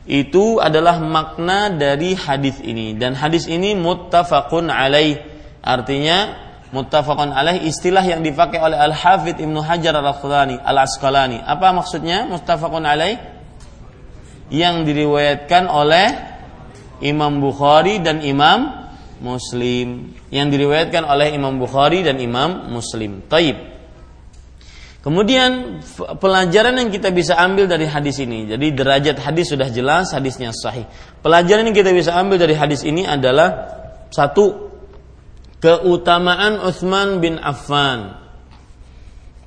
[0.04, 5.24] itu adalah makna dari hadis ini dan hadis ini muttafaqun alaih.
[5.64, 6.36] Artinya
[6.76, 11.40] muttafaqun alaih istilah yang dipakai oleh Al-Hafidz Ibnu Hajar Al-Asqalani, Al-Asqalani.
[11.40, 13.16] Apa maksudnya muttafaqun alaih?
[14.52, 16.08] Yang diriwayatkan oleh
[17.00, 18.92] Imam Bukhari dan Imam
[19.24, 20.12] Muslim.
[20.28, 23.24] Yang diriwayatkan oleh Imam Bukhari dan Imam Muslim.
[23.32, 23.73] Taib.
[25.04, 25.84] Kemudian
[26.16, 28.48] pelajaran yang kita bisa ambil dari hadis ini.
[28.48, 30.88] Jadi derajat hadis sudah jelas, hadisnya sahih.
[31.20, 33.68] Pelajaran yang kita bisa ambil dari hadis ini adalah
[34.16, 34.72] satu
[35.60, 38.16] keutamaan Utsman bin Affan.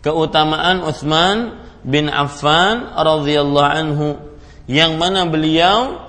[0.05, 4.09] Keutamaan Utsman bin Affan radhiyallahu anhu
[4.69, 6.05] yang mana beliau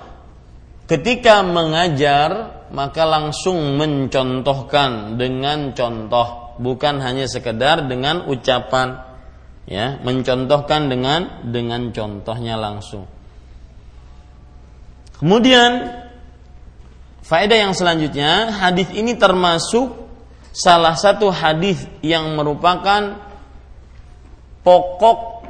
[0.84, 9.07] ketika mengajar maka langsung mencontohkan dengan contoh bukan hanya sekedar dengan ucapan
[9.68, 13.04] ya mencontohkan dengan dengan contohnya langsung
[15.20, 16.02] kemudian
[17.20, 19.92] faedah yang selanjutnya hadis ini termasuk
[20.56, 23.28] salah satu hadis yang merupakan
[24.64, 25.46] pokok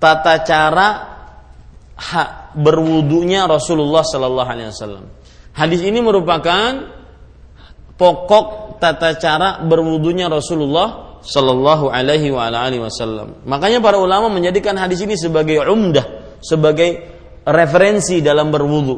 [0.00, 0.88] tata cara
[2.56, 5.04] berwudunya Rasulullah Sallallahu Alaihi Wasallam.
[5.52, 6.88] Hadis ini merupakan
[8.00, 13.44] pokok tata cara berwudunya Rasulullah Sallallahu Alaihi wa alihi Wasallam.
[13.44, 17.04] Makanya para ulama menjadikan hadis ini sebagai umdah, sebagai
[17.44, 18.96] referensi dalam berwudu,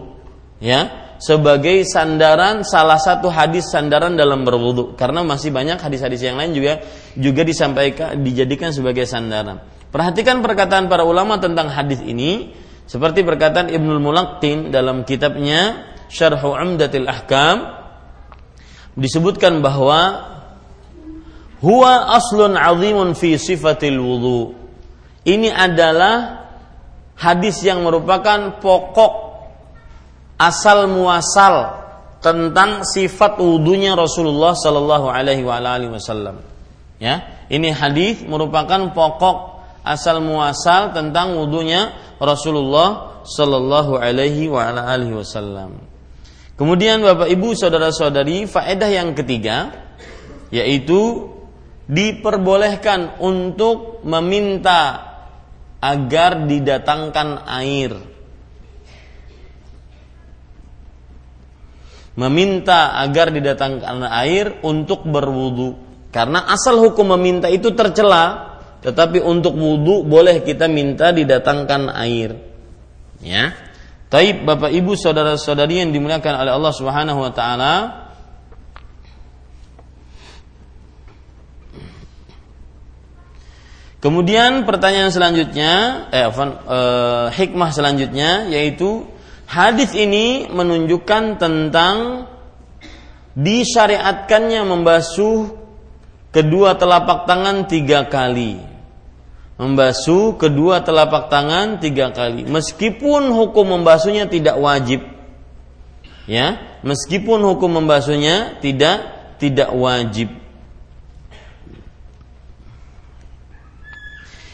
[0.62, 4.94] ya, sebagai sandaran salah satu hadis sandaran dalam berwudu.
[4.94, 6.82] Karena masih banyak hadis-hadis yang lain juga
[7.18, 9.62] juga disampaikan dijadikan sebagai sandaran.
[9.90, 12.54] Perhatikan perkataan para ulama tentang hadis ini,
[12.88, 17.82] seperti perkataan Ibnul Mulaqtin dalam kitabnya Syarhu Umdatil Ahkam
[18.96, 20.28] disebutkan bahwa
[21.62, 24.52] huwa aslun azimun fi sifatil wudu.
[25.22, 26.42] Ini adalah
[27.14, 29.12] hadis yang merupakan pokok
[30.34, 31.78] asal muasal
[32.18, 36.42] tentang sifat wudunya Rasulullah Sallallahu Alaihi Wasallam.
[36.98, 45.78] Ya, ini hadis merupakan pokok asal muasal tentang wudunya Rasulullah Sallallahu Alaihi Wasallam.
[46.58, 49.74] Kemudian Bapak Ibu saudara-saudari faedah yang ketiga
[50.52, 51.31] yaitu
[51.86, 55.12] diperbolehkan untuk meminta
[55.82, 57.92] agar didatangkan air.
[62.12, 65.80] Meminta agar didatangkan air untuk berwudu.
[66.12, 72.36] Karena asal hukum meminta itu tercela, tetapi untuk wudhu boleh kita minta didatangkan air.
[73.24, 73.56] Ya.
[74.12, 77.72] Taib Bapak Ibu saudara-saudari yang dimuliakan oleh Allah Subhanahu wa taala,
[84.02, 85.72] Kemudian pertanyaan selanjutnya,
[86.10, 89.06] eh, eh, hikmah selanjutnya yaitu
[89.46, 92.26] hadis ini menunjukkan tentang
[93.38, 95.54] disyariatkannya membasuh
[96.34, 98.58] kedua telapak tangan tiga kali.
[99.62, 102.42] Membasuh kedua telapak tangan tiga kali.
[102.42, 105.06] Meskipun hukum membasuhnya tidak wajib.
[106.26, 108.98] Ya, meskipun hukum membasuhnya tidak
[109.38, 110.41] tidak wajib.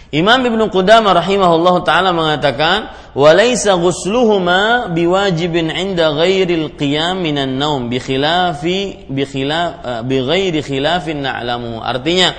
[0.09, 8.01] Imam Ibnu Qudamah rahimahullah taala mengatakan, "Walaysa ghusluhuma biwajibin 'inda ghairil qiyam minan naum bi
[8.01, 12.33] khilafi bi khilaf eh, bi ghairi khilafin na'lamu." Artinya,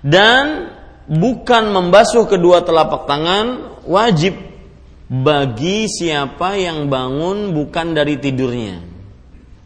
[0.00, 0.72] dan
[1.04, 4.40] bukan membasuh kedua telapak tangan wajib
[5.12, 8.80] bagi siapa yang bangun bukan dari tidurnya.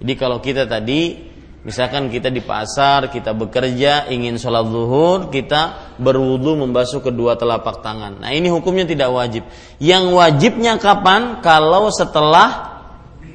[0.03, 1.34] Jadi kalau kita tadi
[1.65, 8.21] Misalkan kita di pasar, kita bekerja, ingin sholat zuhur, kita berwudu membasuh kedua telapak tangan.
[8.21, 9.49] Nah ini hukumnya tidak wajib.
[9.81, 11.41] Yang wajibnya kapan?
[11.41, 12.77] Kalau setelah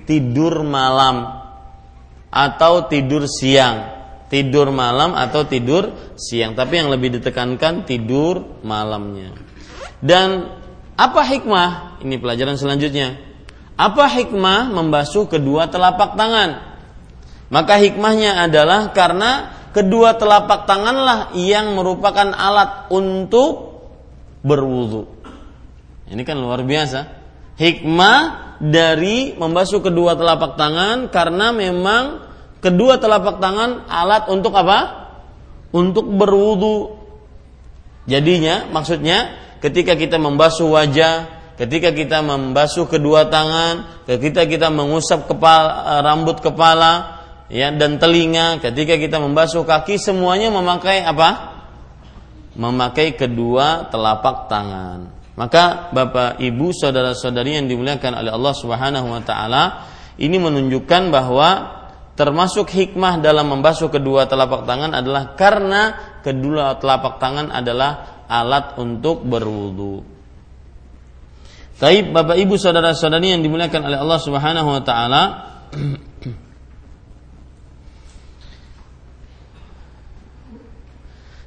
[0.05, 1.41] tidur malam
[2.29, 3.97] atau tidur siang.
[4.29, 6.53] Tidur malam atau tidur siang.
[6.53, 9.33] Tapi yang lebih ditekankan tidur malamnya.
[10.05, 10.53] Dan
[10.93, 11.97] apa hikmah?
[12.05, 13.17] Ini pelajaran selanjutnya.
[13.73, 16.68] Apa hikmah membasuh kedua telapak tangan?
[17.49, 23.81] Maka hikmahnya adalah karena kedua telapak tanganlah yang merupakan alat untuk
[24.45, 25.09] berwudu.
[26.09, 26.99] Ini kan luar biasa.
[27.57, 28.19] Hikmah
[28.62, 32.03] dari membasuh kedua telapak tangan karena memang
[32.63, 35.09] kedua telapak tangan alat untuk apa?
[35.73, 36.97] Untuk berwudu.
[38.09, 41.29] Jadinya maksudnya ketika kita membasuh wajah,
[41.62, 47.18] ketika kita membasuh kedua tangan, ketika kita mengusap kepala, rambut kepala,
[47.49, 48.62] ya dan telinga.
[48.62, 51.59] Ketika kita membasuh kaki semuanya memakai apa?
[52.55, 55.19] Memakai kedua telapak tangan.
[55.39, 59.63] Maka Bapak Ibu saudara-saudari yang dimuliakan oleh Allah Subhanahu wa taala
[60.19, 61.79] ini menunjukkan bahwa
[62.19, 65.81] termasuk hikmah dalam membasuh kedua telapak tangan adalah karena
[66.19, 70.03] kedua telapak tangan adalah alat untuk berwudu.
[71.79, 75.21] Taib Bapak Ibu saudara-saudari yang dimuliakan oleh Allah Subhanahu wa taala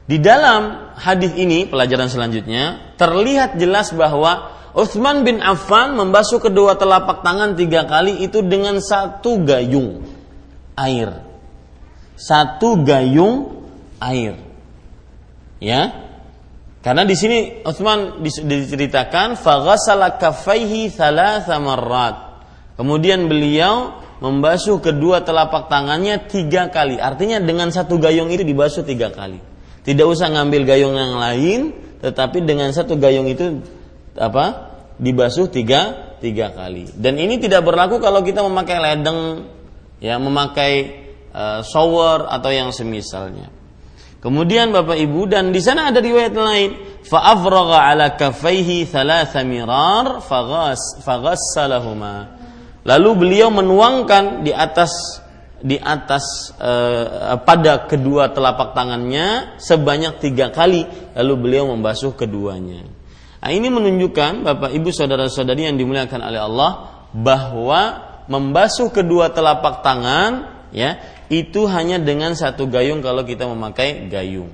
[0.03, 7.21] Di dalam hadis ini pelajaran selanjutnya terlihat jelas bahwa Utsman bin Affan membasuh kedua telapak
[7.21, 10.03] tangan tiga kali itu dengan satu gayung
[10.75, 11.23] air.
[12.17, 13.63] Satu gayung
[14.01, 14.35] air.
[15.61, 16.11] Ya.
[16.83, 22.17] Karena di sini Utsman diceritakan faghasala kaffaihi thalatha marrat.
[22.75, 26.99] Kemudian beliau membasuh kedua telapak tangannya tiga kali.
[26.99, 29.52] Artinya dengan satu gayung itu dibasuh tiga kali.
[29.83, 31.61] Tidak usah ngambil gayung yang lain,
[31.99, 33.63] tetapi dengan satu gayung itu
[34.15, 34.75] apa?
[35.03, 36.87] Dibasuh tiga tiga kali.
[36.95, 39.51] Dan ini tidak berlaku kalau kita memakai ledeng,
[39.99, 41.03] ya memakai
[41.35, 43.51] uh, shower atau yang semisalnya.
[44.23, 50.79] Kemudian Bapak Ibu dan di sana ada riwayat lain, fa'afraga ala kafaihi thalatha mirar faghas.
[52.83, 55.22] Lalu beliau menuangkan di atas
[55.63, 62.83] di atas eh, pada kedua telapak tangannya sebanyak tiga kali lalu beliau membasuh keduanya.
[63.43, 66.71] Nah, ini menunjukkan Bapak Ibu saudara-saudari yang dimuliakan oleh Allah
[67.11, 67.81] bahwa
[68.31, 74.51] membasuh kedua telapak tangan ya itu hanya dengan satu gayung kalau kita memakai gayung.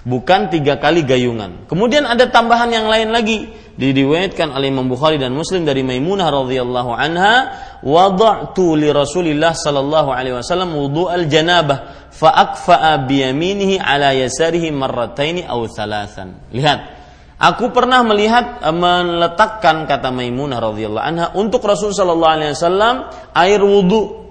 [0.00, 1.68] Bukan tiga kali gayungan.
[1.68, 6.90] Kemudian ada tambahan yang lain lagi diriwayatkan oleh Imam Bukhari dan Muslim dari Maimunah radhiyallahu
[6.92, 7.34] anha
[7.80, 14.68] wada'tu li Rasulillah sallallahu alaihi wasallam wudu al janabah fa akfa'a bi yaminihi ala yasarihi
[14.68, 17.00] marrataini aw thalathan lihat
[17.40, 23.64] Aku pernah melihat eh, meletakkan kata Maimunah radhiyallahu anha untuk Rasul sallallahu alaihi wasallam air
[23.64, 24.28] wudu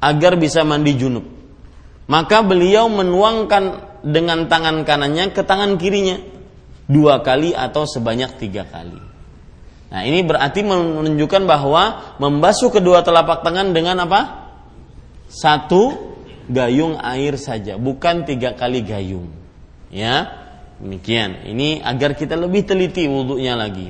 [0.00, 1.28] agar bisa mandi junub.
[2.08, 6.18] Maka beliau menuangkan dengan tangan kanannya ke tangan kirinya
[6.88, 8.98] dua kali atau sebanyak tiga kali.
[9.88, 14.50] Nah ini berarti menunjukkan bahwa membasuh kedua telapak tangan dengan apa?
[15.28, 16.16] Satu
[16.48, 19.28] gayung air saja, bukan tiga kali gayung.
[19.88, 20.28] Ya,
[20.80, 21.44] demikian.
[21.44, 23.88] Ini agar kita lebih teliti wudhunya lagi.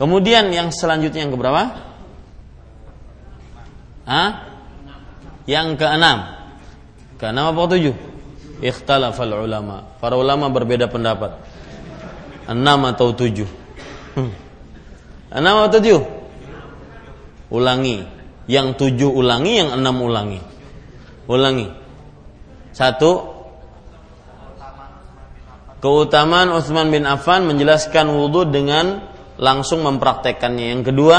[0.00, 1.62] Kemudian yang selanjutnya yang keberapa?
[4.08, 4.30] Hah?
[5.44, 6.18] Yang keenam.
[7.20, 8.09] Keenam apa tujuh?
[8.60, 9.88] Ikhtalafal ulama.
[9.98, 11.40] Para ulama berbeda pendapat.
[12.44, 13.48] Enam atau tujuh.
[15.32, 16.00] Enam atau tujuh?
[17.48, 18.04] Ulangi.
[18.44, 20.40] Yang tujuh ulangi, yang enam ulangi.
[21.24, 21.72] Ulangi.
[22.76, 23.40] Satu.
[25.80, 29.00] Keutamaan Utsman bin Affan menjelaskan wudhu dengan
[29.40, 30.76] langsung mempraktekkannya.
[30.76, 31.18] Yang kedua,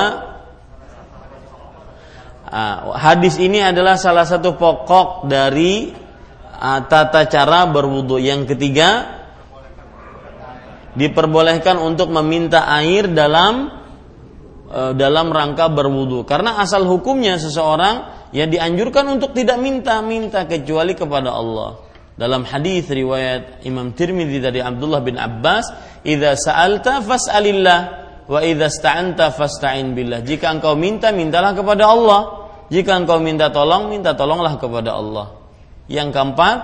[2.45, 5.89] ah, hadis ini adalah salah satu pokok dari
[6.61, 8.21] ah, tata cara berwudhu.
[8.21, 9.19] Yang ketiga,
[10.93, 13.73] diperbolehkan untuk meminta air dalam
[14.69, 16.23] eh, dalam rangka berwudhu.
[16.29, 21.81] Karena asal hukumnya seseorang ya dianjurkan untuk tidak minta-minta kecuali kepada Allah.
[22.13, 25.73] Dalam hadis riwayat Imam Tirmidzi dari Abdullah bin Abbas,
[26.05, 28.01] "Idza sa'alta fas'alillah."
[28.31, 30.23] Wa idza sta'anta fasta'in billah.
[30.23, 32.47] Jika engkau minta, mintalah kepada Allah.
[32.71, 35.40] Jika engkau minta tolong, minta tolonglah kepada Allah.
[35.91, 36.57] Yang keempat,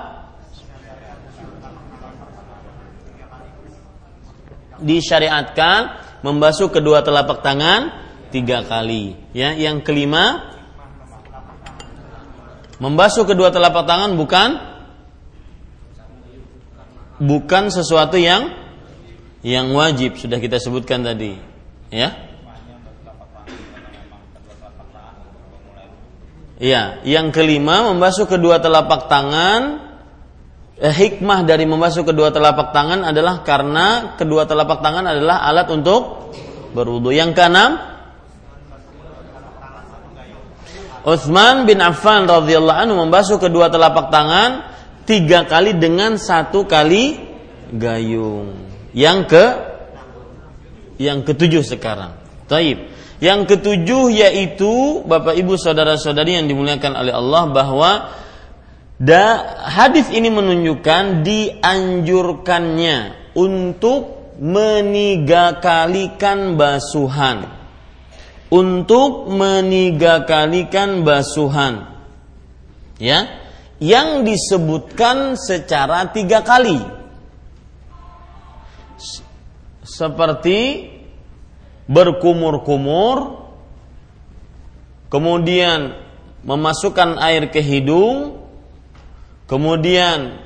[4.80, 7.92] disyariatkan membasuh kedua telapak tangan
[8.32, 9.20] tiga kali.
[9.36, 10.54] Ya, yang kelima,
[12.80, 14.50] membasuh kedua telapak tangan bukan
[17.18, 18.54] bukan sesuatu yang
[19.42, 21.38] yang wajib sudah kita sebutkan tadi.
[21.90, 22.27] Ya.
[26.58, 29.78] Ya, yang kelima membasuh kedua telapak tangan
[30.82, 36.34] eh, hikmah dari membasuh kedua telapak tangan adalah karena kedua telapak tangan adalah alat untuk
[36.74, 37.14] berwudu.
[37.14, 37.78] Yang keenam
[41.08, 44.66] Utsman bin Affan radhiyallahu anhu membasuh kedua telapak tangan
[45.08, 47.16] tiga kali dengan satu kali
[47.72, 48.68] gayung.
[48.98, 49.46] Yang ke
[50.98, 52.18] yang ketujuh sekarang.
[52.50, 52.97] Taib.
[53.18, 58.14] Yang ketujuh yaitu Bapak Ibu saudara-saudari yang dimuliakan oleh Allah bahwa
[59.02, 62.98] da, hadis ini menunjukkan dianjurkannya
[63.34, 67.58] untuk menigakalikan basuhan.
[68.54, 71.98] Untuk menigakalikan basuhan.
[72.98, 73.30] Ya,
[73.78, 76.82] yang disebutkan secara tiga kali
[79.86, 80.90] seperti
[81.88, 83.48] berkumur-kumur,
[85.08, 85.96] kemudian
[86.44, 88.44] memasukkan air ke hidung,
[89.48, 90.40] kemudian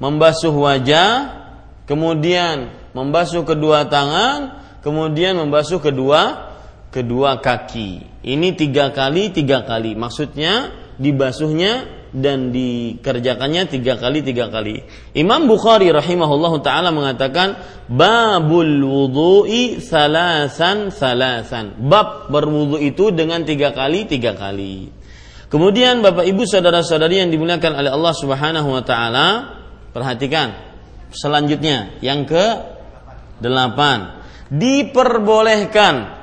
[0.00, 1.36] membasuh wajah,
[1.84, 6.52] kemudian membasuh kedua tangan, kemudian membasuh kedua
[6.90, 8.24] kedua kaki.
[8.24, 9.92] Ini tiga kali tiga kali.
[9.92, 14.80] Maksudnya dibasuhnya dan dikerjakannya tiga kali tiga kali.
[15.12, 17.60] Imam Bukhari rahimahullah taala mengatakan
[17.92, 21.76] babul wudhu'i salasan salasan.
[21.76, 24.88] Bab berwudhu itu dengan tiga kali tiga kali.
[25.46, 29.28] Kemudian Bapak Ibu saudara-saudari yang dimuliakan oleh Allah Subhanahu wa taala,
[29.94, 30.56] perhatikan
[31.14, 32.44] selanjutnya yang ke
[33.38, 36.16] delapan diperbolehkan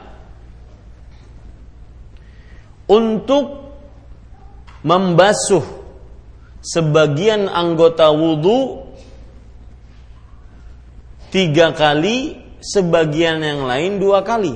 [2.89, 3.62] untuk
[4.84, 5.63] membasuh
[6.63, 8.88] sebagian anggota wudhu
[11.31, 14.55] tiga kali, sebagian yang lain dua kali.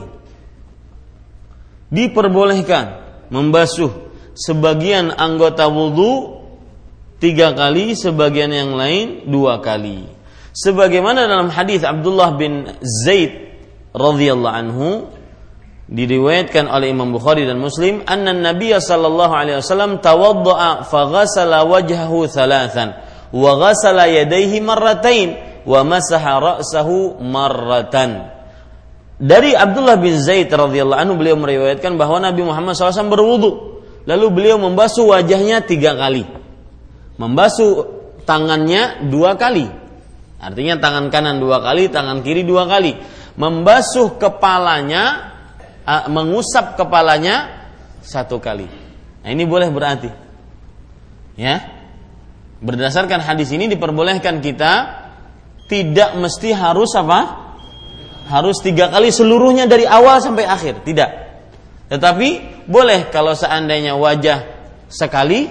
[1.88, 6.44] Diperbolehkan membasuh sebagian anggota wudhu
[7.18, 10.06] tiga kali, sebagian yang lain dua kali.
[10.58, 13.30] Sebagaimana dalam hadis Abdullah bin Zaid
[13.94, 14.90] radhiyallahu anhu
[15.88, 22.28] diriwayatkan oleh Imam Bukhari dan Muslim anna Nabi sallallahu alaihi wasallam tawaddaa fa ghassala wajhahu
[22.28, 23.00] thalathan
[23.32, 28.32] wa ghassala yadayhi marratain wa masaha ra'sahu marratan.
[29.18, 33.82] Dari Abdullah bin Zaid radhiyallahu anhu beliau meriwayatkan bahwa Nabi Muhammad SAW berwudu.
[34.08, 36.24] Lalu beliau membasuh wajahnya tiga kali.
[37.20, 37.84] Membasuh
[38.24, 39.68] tangannya dua kali.
[40.38, 42.94] Artinya tangan kanan dua kali tangan kiri dua kali.
[43.36, 45.36] Membasuh kepalanya
[45.88, 47.68] mengusap kepalanya
[48.04, 48.68] satu kali.
[49.24, 50.12] Nah, ini boleh berarti.
[51.40, 51.64] Ya.
[52.60, 54.74] Berdasarkan hadis ini diperbolehkan kita
[55.72, 57.48] tidak mesti harus apa?
[58.28, 60.84] Harus tiga kali seluruhnya dari awal sampai akhir.
[60.84, 61.10] Tidak.
[61.88, 62.30] Tetapi
[62.68, 64.44] boleh kalau seandainya wajah
[64.92, 65.48] sekali,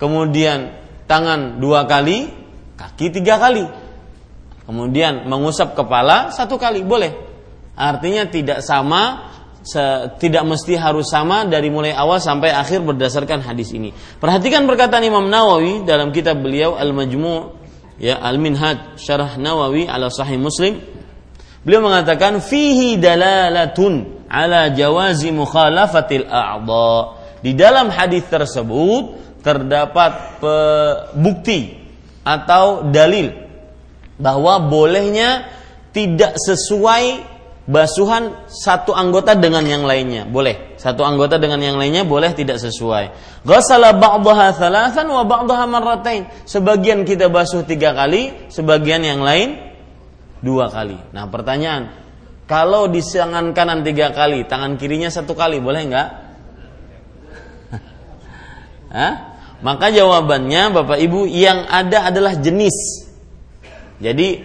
[0.00, 0.72] kemudian
[1.04, 2.32] tangan dua kali,
[2.76, 3.64] kaki tiga kali.
[4.64, 7.23] Kemudian mengusap kepala satu kali, boleh.
[7.74, 9.34] Artinya tidak sama
[10.20, 13.96] tidak mesti harus sama dari mulai awal sampai akhir berdasarkan hadis ini.
[14.20, 17.40] Perhatikan perkataan Imam Nawawi dalam kitab beliau Al-Majmu'
[17.96, 20.84] ya Al-Minhaj Syarah Nawawi ala Sahih Muslim.
[21.64, 26.96] Beliau mengatakan fihi dalalatun ala jawazi mukhalafatil a'dha.
[27.40, 30.44] Di dalam hadis tersebut terdapat
[31.16, 31.72] bukti
[32.20, 33.32] atau dalil
[34.20, 35.48] bahwa bolehnya
[35.96, 37.33] tidak sesuai
[37.64, 40.28] basuhan satu anggota dengan yang lainnya.
[40.28, 40.76] Boleh.
[40.76, 43.10] Satu anggota dengan yang lainnya boleh tidak sesuai.
[43.44, 46.28] Ghassala ba'daha thalathan wa ba'daha marratain.
[46.44, 49.56] Sebagian kita basuh tiga kali sebagian yang lain
[50.44, 50.96] dua kali.
[51.16, 51.92] Nah pertanyaan
[52.44, 56.08] kalau di tangan kanan tiga kali tangan kirinya satu kali boleh nggak?
[58.96, 59.34] Hah?
[59.64, 63.08] maka jawabannya bapak ibu yang ada adalah jenis.
[63.96, 64.44] Jadi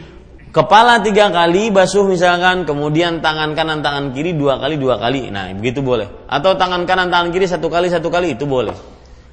[0.59, 5.31] kepala tiga kali basuh misalkan kemudian tangan kanan tangan kiri dua kali dua kali.
[5.31, 6.27] Nah begitu boleh.
[6.27, 8.75] Atau tangan kanan tangan kiri satu kali satu kali itu boleh.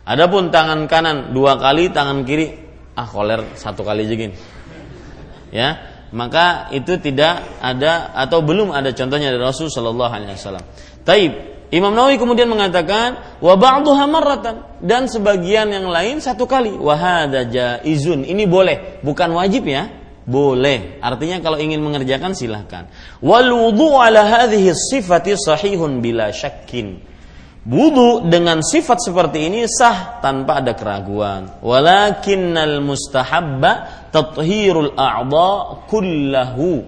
[0.06, 2.54] Adapun tangan kanan dua kali tangan kiri
[2.94, 4.16] ah koler satu kali aja
[5.52, 5.68] ya
[6.14, 10.64] maka itu tidak ada atau belum ada contohnya dari Rasul Shallallahu Alaihi Wasallam.
[11.02, 11.32] Taib.
[11.66, 13.58] Imam Nawawi kemudian mengatakan wa
[14.06, 14.78] marratan.
[14.78, 16.78] Dan sebagian yang lain satu kali.
[16.78, 18.22] Wa hadza jaizun.
[18.22, 20.98] Ini boleh bukan wajib ya boleh.
[20.98, 22.90] Artinya kalau ingin mengerjakan silahkan.
[23.22, 26.98] Wal wudu ala hadhihi sifati sahihun bila syakkin.
[27.66, 31.62] Wudu dengan sifat seperti ini sah tanpa ada keraguan.
[31.62, 36.86] Walakinnal mustahabba tathhirul a'dha kullahu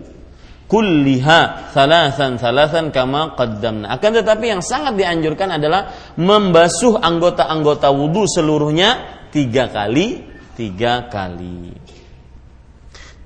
[0.70, 3.90] kulliha thalathan thalathan kama qaddamna.
[3.90, 9.02] Akan tetapi yang sangat dianjurkan adalah membasuh anggota-anggota wudu seluruhnya
[9.34, 10.22] tiga kali,
[10.54, 11.74] tiga kali.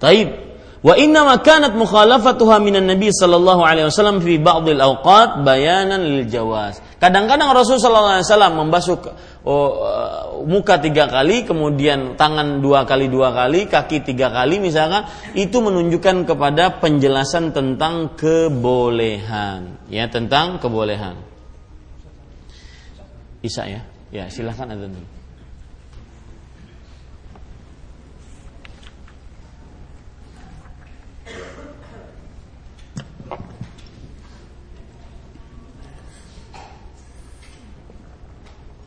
[0.03, 0.51] Taib.
[0.83, 6.27] Wa inna ma kanat mukhalafatuha minan Nabi sallallahu alaihi wasallam fi ba'dil awqat bayanan lil
[6.27, 6.83] jawaz.
[6.99, 8.99] Kadang-kadang Rasul sallallahu alaihi wasallam membasuh
[9.47, 15.07] oh, uh, muka tiga kali, kemudian tangan dua kali dua kali, kaki tiga kali misalkan,
[15.39, 21.15] itu menunjukkan kepada penjelasan tentang kebolehan, ya tentang kebolehan.
[23.39, 25.22] Isa ya, ya silahkan ada dulu.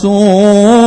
[0.00, 0.79] رسول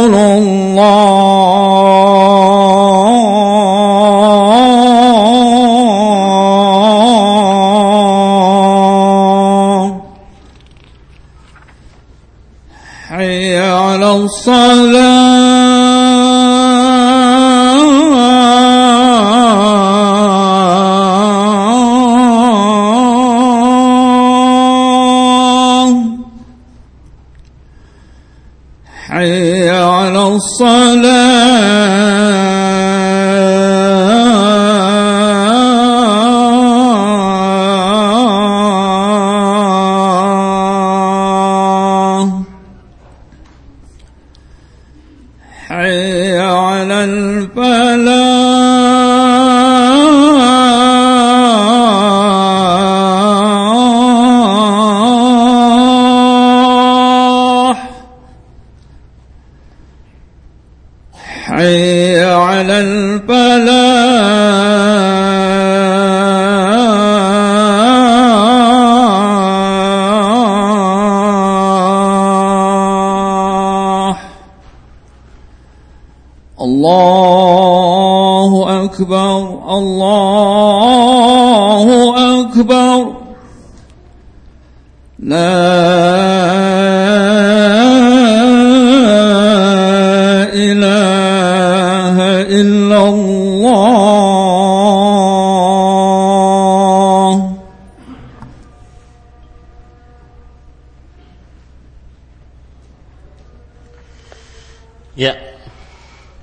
[105.14, 105.54] Ya.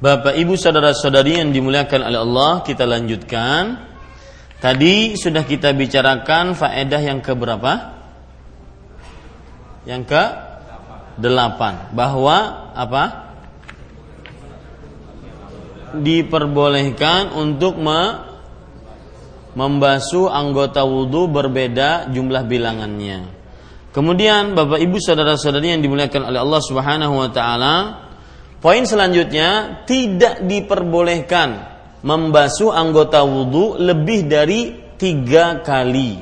[0.02, 3.92] Bapak Ibu saudara-saudari yang dimuliakan oleh Allah, kita lanjutkan.
[4.58, 8.02] Tadi sudah kita bicarakan faedah yang ke berapa?
[9.86, 10.24] Yang ke
[11.22, 11.94] delapan.
[11.94, 13.30] Bahwa apa?
[15.92, 18.32] Diperbolehkan untuk me
[19.52, 23.28] membasuh anggota wudhu berbeda jumlah bilangannya.
[23.92, 27.76] Kemudian Bapak Ibu saudara-saudari yang dimuliakan oleh Allah Subhanahu wa taala,
[28.62, 31.68] poin selanjutnya tidak diperbolehkan
[32.06, 36.22] membasuh anggota wudhu lebih dari tiga kali.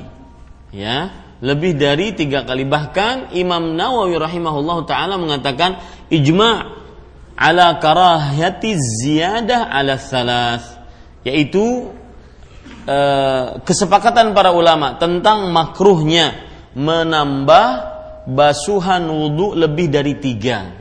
[0.74, 1.12] Ya,
[1.44, 2.64] lebih dari tiga kali.
[2.66, 5.78] Bahkan Imam Nawawi rahimahullah taala mengatakan
[6.08, 6.56] ijma'
[7.36, 10.80] ala karahati ziyadah ala thalath
[11.20, 11.92] yaitu
[12.90, 16.32] Eh, kesepakatan para ulama tentang makruhnya
[16.72, 17.68] menambah
[18.24, 20.74] basuhan wudhu lebih dari tiga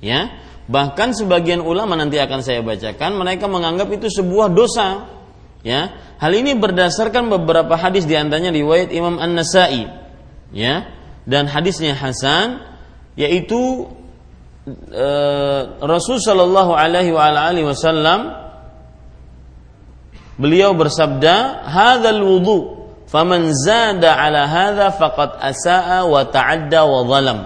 [0.00, 0.32] ya
[0.70, 5.10] bahkan sebagian ulama nanti akan saya bacakan mereka menganggap itu sebuah dosa
[5.66, 9.90] ya hal ini berdasarkan beberapa hadis di antaranya riwayat Imam An Nasai
[10.54, 10.86] ya
[11.26, 12.62] dan hadisnya Hasan
[13.18, 13.90] yaitu
[14.90, 15.08] e,
[15.82, 17.12] Rasul Shallallahu Alaihi
[17.66, 18.42] Wasallam
[20.40, 27.38] Beliau bersabda, "Hadzal wudu, faman zada ala hadza faqad asaa wa ta'adda wa zalam."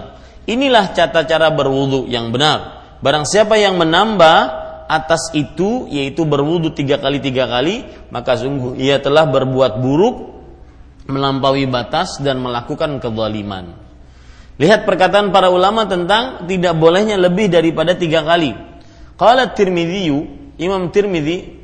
[0.47, 2.76] Inilah tata cara berwudu yang benar.
[3.03, 4.37] Barang siapa yang menambah
[4.87, 10.15] atas itu yaitu berwudu tiga kali tiga kali maka sungguh ia telah berbuat buruk
[11.07, 13.75] melampaui batas dan melakukan kezaliman.
[14.57, 18.51] Lihat perkataan para ulama tentang tidak bolehnya lebih daripada tiga kali.
[19.13, 20.09] Qala Tirmidzi,
[20.57, 21.57] Imam Tirmidzi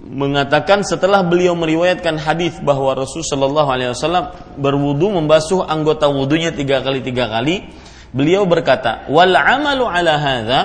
[0.00, 6.80] mengatakan setelah beliau meriwayatkan hadis bahwa Rasul Shallallahu Alaihi Wasallam berwudu membasuh anggota wudunya tiga
[6.80, 7.68] kali tiga kali,
[8.10, 10.60] beliau berkata, wal amalu ala hadza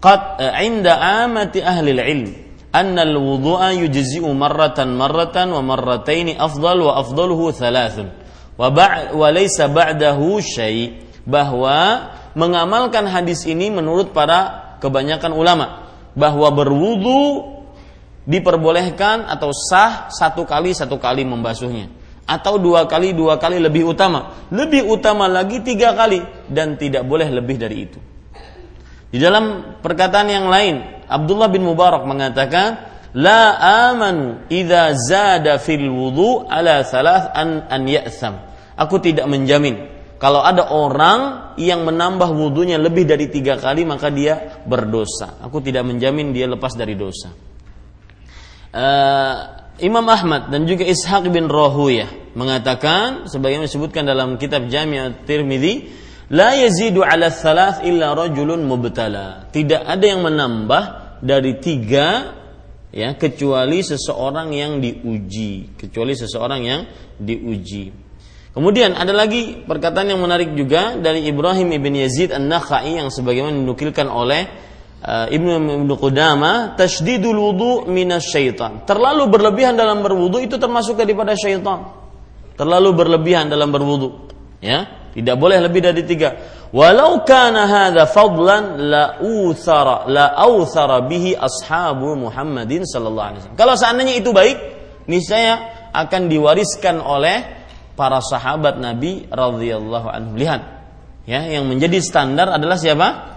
[0.00, 2.30] qad eh, inda amati ahli ilm
[2.74, 8.10] anna al wudu'a yujzi'u marratan marratan wa marrataini afdal wa afdaluhu thalathun.
[8.54, 11.02] Wa ba' wa laysa ba'dahu syai.
[11.24, 15.88] Bahwa mengamalkan hadis ini menurut para kebanyakan ulama.
[16.12, 17.54] Bahwa berwudu
[18.28, 24.48] diperbolehkan atau sah satu kali satu kali membasuhnya atau dua kali dua kali lebih utama.
[24.48, 26.20] Lebih utama lagi tiga kali.
[26.48, 27.98] Dan tidak boleh lebih dari itu.
[29.14, 33.54] Di dalam perkataan yang lain Abdullah bin Mubarak mengatakan la
[33.86, 38.34] amanu idza zada fil wudu ala thalath an an ya'tham.
[38.74, 39.94] Aku tidak menjamin.
[40.18, 45.38] Kalau ada orang yang menambah wudhunya lebih dari tiga kali maka dia berdosa.
[45.44, 47.30] Aku tidak menjamin dia lepas dari dosa.
[48.74, 55.74] Uh, Imam Ahmad dan juga Ishaq bin Rahuyah mengatakan sebagaimana disebutkan dalam kitab Jami' Tirmidzi
[56.30, 59.50] la yazidu ala thalath illa rajulun mubtala.
[59.50, 60.82] Tidak ada yang menambah
[61.18, 62.38] dari tiga
[62.94, 65.74] ya kecuali seseorang yang diuji.
[65.74, 66.80] Kecuali seseorang yang
[67.18, 67.90] diuji.
[68.54, 74.06] Kemudian ada lagi perkataan yang menarik juga dari Ibrahim ibn Yazid an-Nakhai yang sebagaimana dinukilkan
[74.06, 74.46] oleh
[75.04, 77.84] Ibnu Ibnu Qudama tasydidul wudu
[78.24, 78.88] syaitan.
[78.88, 81.92] Terlalu berlebihan dalam berwudu itu termasuk daripada syaitan.
[82.56, 84.32] Terlalu berlebihan dalam berwudu.
[84.64, 86.40] Ya, tidak boleh lebih dari tiga.
[86.72, 93.60] Walau kana hadza fadlan la uthara la authara bihi ashabu Muhammadin sallallahu alaihi wasallam.
[93.60, 94.56] Kalau seandainya itu baik,
[95.04, 97.44] niscaya akan diwariskan oleh
[97.92, 100.32] para sahabat Nabi radhiyallahu anhu.
[100.40, 100.60] Lihat,
[101.28, 103.33] ya, yang menjadi standar adalah siapa?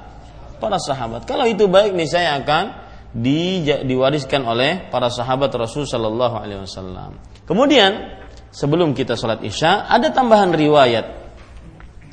[0.58, 1.24] Para sahabat.
[1.26, 7.18] Kalau itu baik nih saya akan di, diwariskan oleh para sahabat Rasul Shallallahu Alaihi Wasallam.
[7.47, 8.20] Kemudian
[8.51, 11.05] sebelum kita sholat isya ada tambahan riwayat,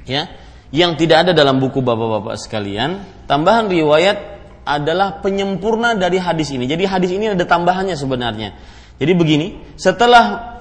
[0.06, 0.22] ya,
[0.70, 3.02] yang tidak ada dalam buku bapak-bapak sekalian.
[3.26, 4.18] Tambahan riwayat
[4.64, 6.64] adalah penyempurna dari hadis ini.
[6.64, 8.56] Jadi hadis ini ada tambahannya sebenarnya.
[8.96, 10.53] Jadi begini, setelah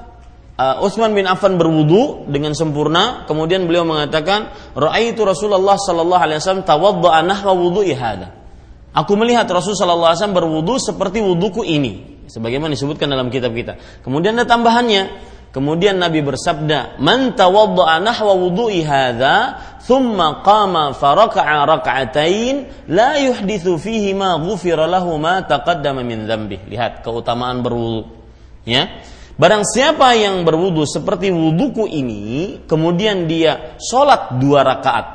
[0.57, 6.65] uh, Utsman bin Affan berwudu dengan sempurna, kemudian beliau mengatakan, "Ra'aitu Rasulullah sallallahu alaihi wasallam
[6.65, 8.33] tawadda'a nahwa wudu'i hada."
[8.93, 13.73] Aku melihat Rasul sallallahu alaihi wasallam berwudu seperti wuduku ini, sebagaimana disebutkan dalam kitab kita.
[14.05, 19.53] Kemudian ada tambahannya, Kemudian Nabi bersabda, "Man tawadda'a nahwa wudu'i hadza,
[19.85, 27.05] thumma qama faraka'a raka'atain, la yuhditsu fihi ma ghufira lahu ma taqaddama min dzambi." Lihat
[27.05, 28.09] keutamaan berwudu.
[28.65, 29.05] Ya.
[29.33, 35.05] Barang siapa yang berwudu seperti wuduku ini, kemudian dia sholat dua rakaat,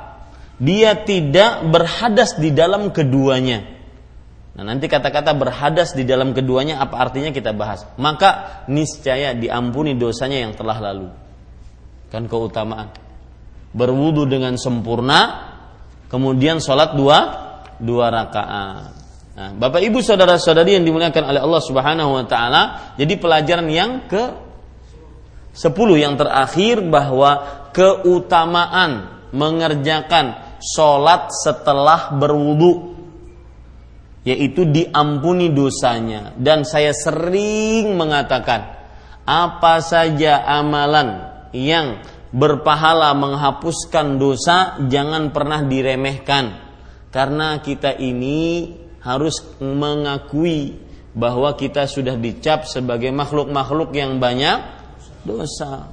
[0.59, 3.79] dia tidak berhadas di dalam keduanya.
[4.59, 7.87] Nah nanti kata-kata berhadas di dalam keduanya apa artinya kita bahas.
[7.95, 11.15] Maka niscaya diampuni dosanya yang telah lalu.
[12.11, 12.91] Kan keutamaan.
[13.71, 15.47] Berwudu dengan sempurna,
[16.11, 17.19] kemudian sholat dua
[17.79, 18.98] dua rakaat.
[19.39, 22.63] Nah, Bapak Ibu saudara-saudari yang dimuliakan oleh Allah Subhanahu wa taala,
[22.99, 24.35] jadi pelajaran yang ke
[25.55, 32.99] 10 yang terakhir bahwa keutamaan mengerjakan sholat setelah berwudu
[34.27, 36.35] yaitu diampuni dosanya.
[36.35, 38.75] Dan saya sering mengatakan
[39.23, 42.03] apa saja amalan yang
[42.35, 46.59] berpahala menghapuskan dosa jangan pernah diremehkan.
[47.15, 48.69] Karena kita ini
[49.09, 50.77] harus mengakui
[51.17, 54.61] bahwa kita sudah dicap sebagai makhluk-makhluk yang banyak
[55.25, 55.89] dosa.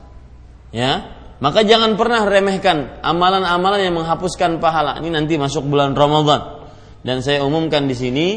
[0.76, 5.00] Ya, maka jangan pernah remehkan amalan-amalan yang menghapuskan pahala.
[5.00, 6.68] Ini nanti masuk bulan Ramadan.
[7.00, 8.28] Dan saya umumkan di sini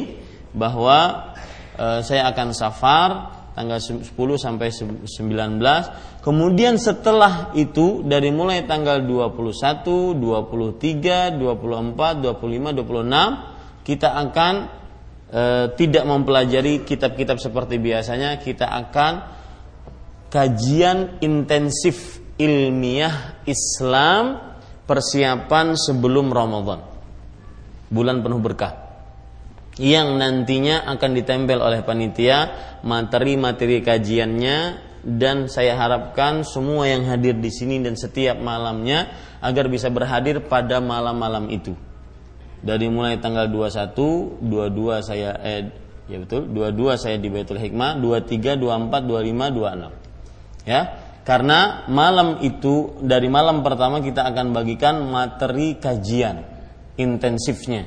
[0.54, 1.32] bahwa
[1.74, 3.10] e, saya akan safar
[3.58, 4.06] tanggal 10
[4.38, 6.22] sampai 19.
[6.22, 13.57] Kemudian setelah itu dari mulai tanggal 21, 23, 24, 25, 26
[13.88, 14.54] kita akan
[15.32, 15.42] e,
[15.80, 19.12] tidak mempelajari kitab-kitab seperti biasanya, kita akan
[20.28, 24.52] kajian intensif ilmiah Islam
[24.84, 26.84] persiapan sebelum Ramadan.
[27.88, 28.76] Bulan penuh berkah.
[29.80, 32.52] Yang nantinya akan ditempel oleh panitia
[32.84, 34.58] materi-materi kajiannya
[35.00, 39.08] dan saya harapkan semua yang hadir di sini dan setiap malamnya
[39.40, 41.87] agar bisa berhadir pada malam-malam itu
[42.58, 45.70] dari mulai tanggal 21, 22 saya eh
[46.08, 50.66] ya betul, 22 saya di Baitul Hikmah, 23, 24, 25, 26.
[50.66, 50.82] Ya.
[51.28, 56.40] Karena malam itu dari malam pertama kita akan bagikan materi kajian
[56.96, 57.84] intensifnya.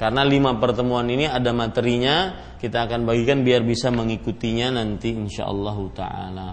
[0.00, 6.48] Karena lima pertemuan ini ada materinya, kita akan bagikan biar bisa mengikutinya nanti insyaallah taala.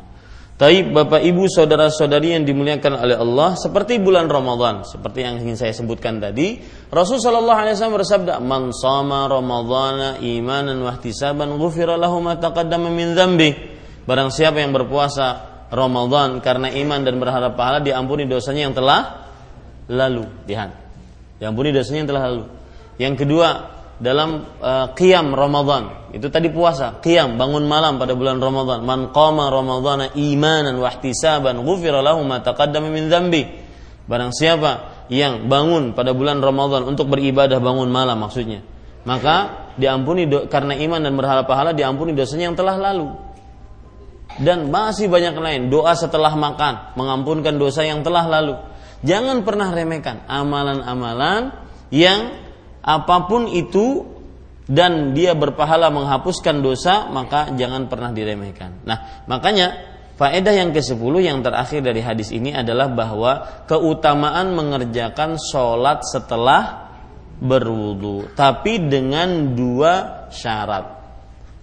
[0.58, 5.70] Taib Bapak Ibu saudara-saudari yang dimuliakan oleh Allah seperti bulan Ramadan seperti yang ingin saya
[5.70, 6.58] sebutkan tadi
[6.90, 12.90] Rasul sallallahu alaihi wasallam bersabda man shama ramadhana imanan wa ihtisaban ghufira lahu ma taqaddama
[12.90, 13.54] min dzambi
[14.10, 19.28] barang siapa yang berpuasa Ramadan karena iman dan berharap pahala diampuni dosanya yang telah
[19.92, 20.24] lalu.
[20.48, 20.70] Lihat
[21.44, 22.44] diampuni dosanya yang telah lalu.
[22.98, 23.48] Yang kedua
[23.98, 24.94] dalam uh,
[25.34, 26.14] Ramadan.
[26.14, 28.86] Itu tadi puasa, qiyam bangun malam pada bulan Ramadan.
[28.86, 33.44] Man qama Ramadhana imanan wa ihtisaban ghufira lahu ma taqaddama min dzambi.
[34.08, 38.64] Barang siapa yang bangun pada bulan Ramadan untuk beribadah bangun malam maksudnya,
[39.04, 43.12] maka diampuni do, karena iman dan berhala pahala diampuni dosanya yang telah lalu.
[44.38, 48.56] Dan masih banyak lain doa setelah makan mengampunkan dosa yang telah lalu.
[49.04, 51.52] Jangan pernah remehkan amalan-amalan
[51.92, 52.47] yang
[52.82, 54.18] apa pun itu
[54.68, 58.84] dan dia berpahala menghapuskan dosa maka jangan pernah diremehkan.
[58.84, 66.04] Nah, makanya faedah yang ke-10 yang terakhir dari hadis ini adalah bahwa keutamaan mengerjakan sholat
[66.04, 66.92] setelah
[67.40, 71.00] berwudu, tapi dengan dua syarat.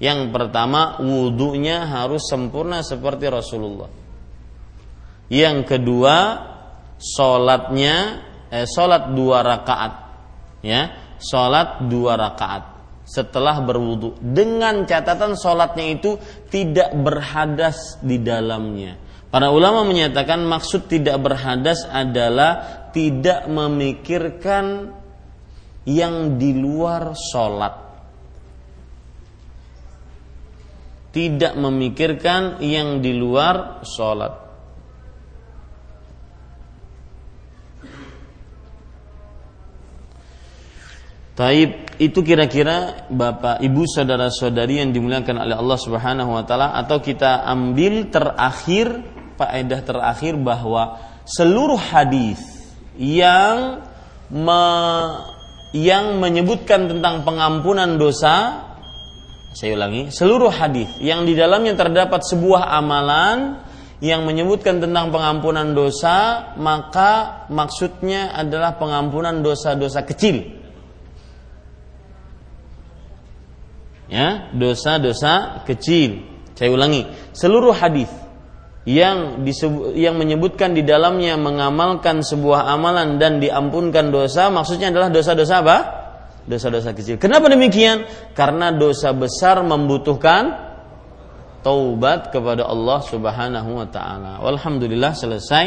[0.00, 3.90] Yang pertama, wudhunya harus sempurna seperti Rasulullah.
[5.30, 6.16] Yang kedua,
[6.98, 9.92] sholatnya eh, sholat dua rakaat,
[10.62, 12.62] ya sholat dua rakaat
[13.04, 16.16] setelah berwudu dengan catatan sholatnya itu
[16.48, 18.96] tidak berhadas di dalamnya.
[19.28, 24.94] Para ulama menyatakan maksud tidak berhadas adalah tidak memikirkan
[25.84, 27.74] yang di luar sholat.
[31.10, 34.43] Tidak memikirkan yang di luar sholat.
[41.34, 47.42] Taib itu kira-kira Bapak Ibu saudara-saudari yang dimuliakan oleh Allah Subhanahu wa taala atau kita
[47.42, 49.02] ambil terakhir
[49.34, 50.94] faedah terakhir bahwa
[51.26, 52.38] seluruh hadis
[52.94, 53.82] yang
[54.30, 54.62] me,
[55.74, 58.62] yang menyebutkan tentang pengampunan dosa
[59.58, 63.58] saya ulangi seluruh hadis yang di dalamnya terdapat sebuah amalan
[63.98, 70.62] yang menyebutkan tentang pengampunan dosa maka maksudnya adalah pengampunan dosa-dosa kecil
[74.08, 76.22] ya dosa-dosa kecil.
[76.54, 77.02] Saya ulangi,
[77.34, 78.06] seluruh hadis
[78.84, 85.54] yang disebut, yang menyebutkan di dalamnya mengamalkan sebuah amalan dan diampunkan dosa, maksudnya adalah dosa-dosa
[85.64, 85.78] apa?
[86.44, 87.16] Dosa-dosa kecil.
[87.16, 88.04] Kenapa demikian?
[88.36, 90.52] Karena dosa besar membutuhkan
[91.64, 94.44] taubat kepada Allah Subhanahu wa taala.
[94.44, 95.64] Walhamdulillah selesai.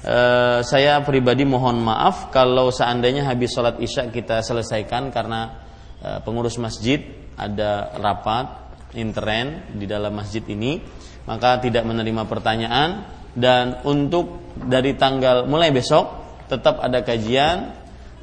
[0.00, 5.60] Uh, saya pribadi mohon maaf kalau seandainya habis sholat isya kita selesaikan karena
[6.00, 7.04] uh, pengurus masjid
[7.40, 8.46] ada rapat
[8.92, 10.76] intern di dalam masjid ini
[11.24, 13.18] maka tidak menerima pertanyaan.
[13.30, 16.18] Dan untuk dari tanggal mulai besok
[16.50, 17.80] tetap ada kajian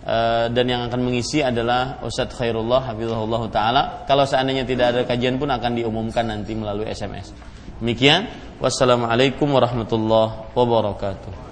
[0.07, 3.84] Eh, dan yang akan mengisi adalah Ustadz Khairullah Hafizahullah Ta'ala.
[4.07, 7.36] Kalau seandainya tidak ada kajian pun akan diumumkan nanti melalui SMS
[7.84, 8.24] demikian.
[8.63, 11.47] Wassalamualaikum warahmatullahi wabarakatuh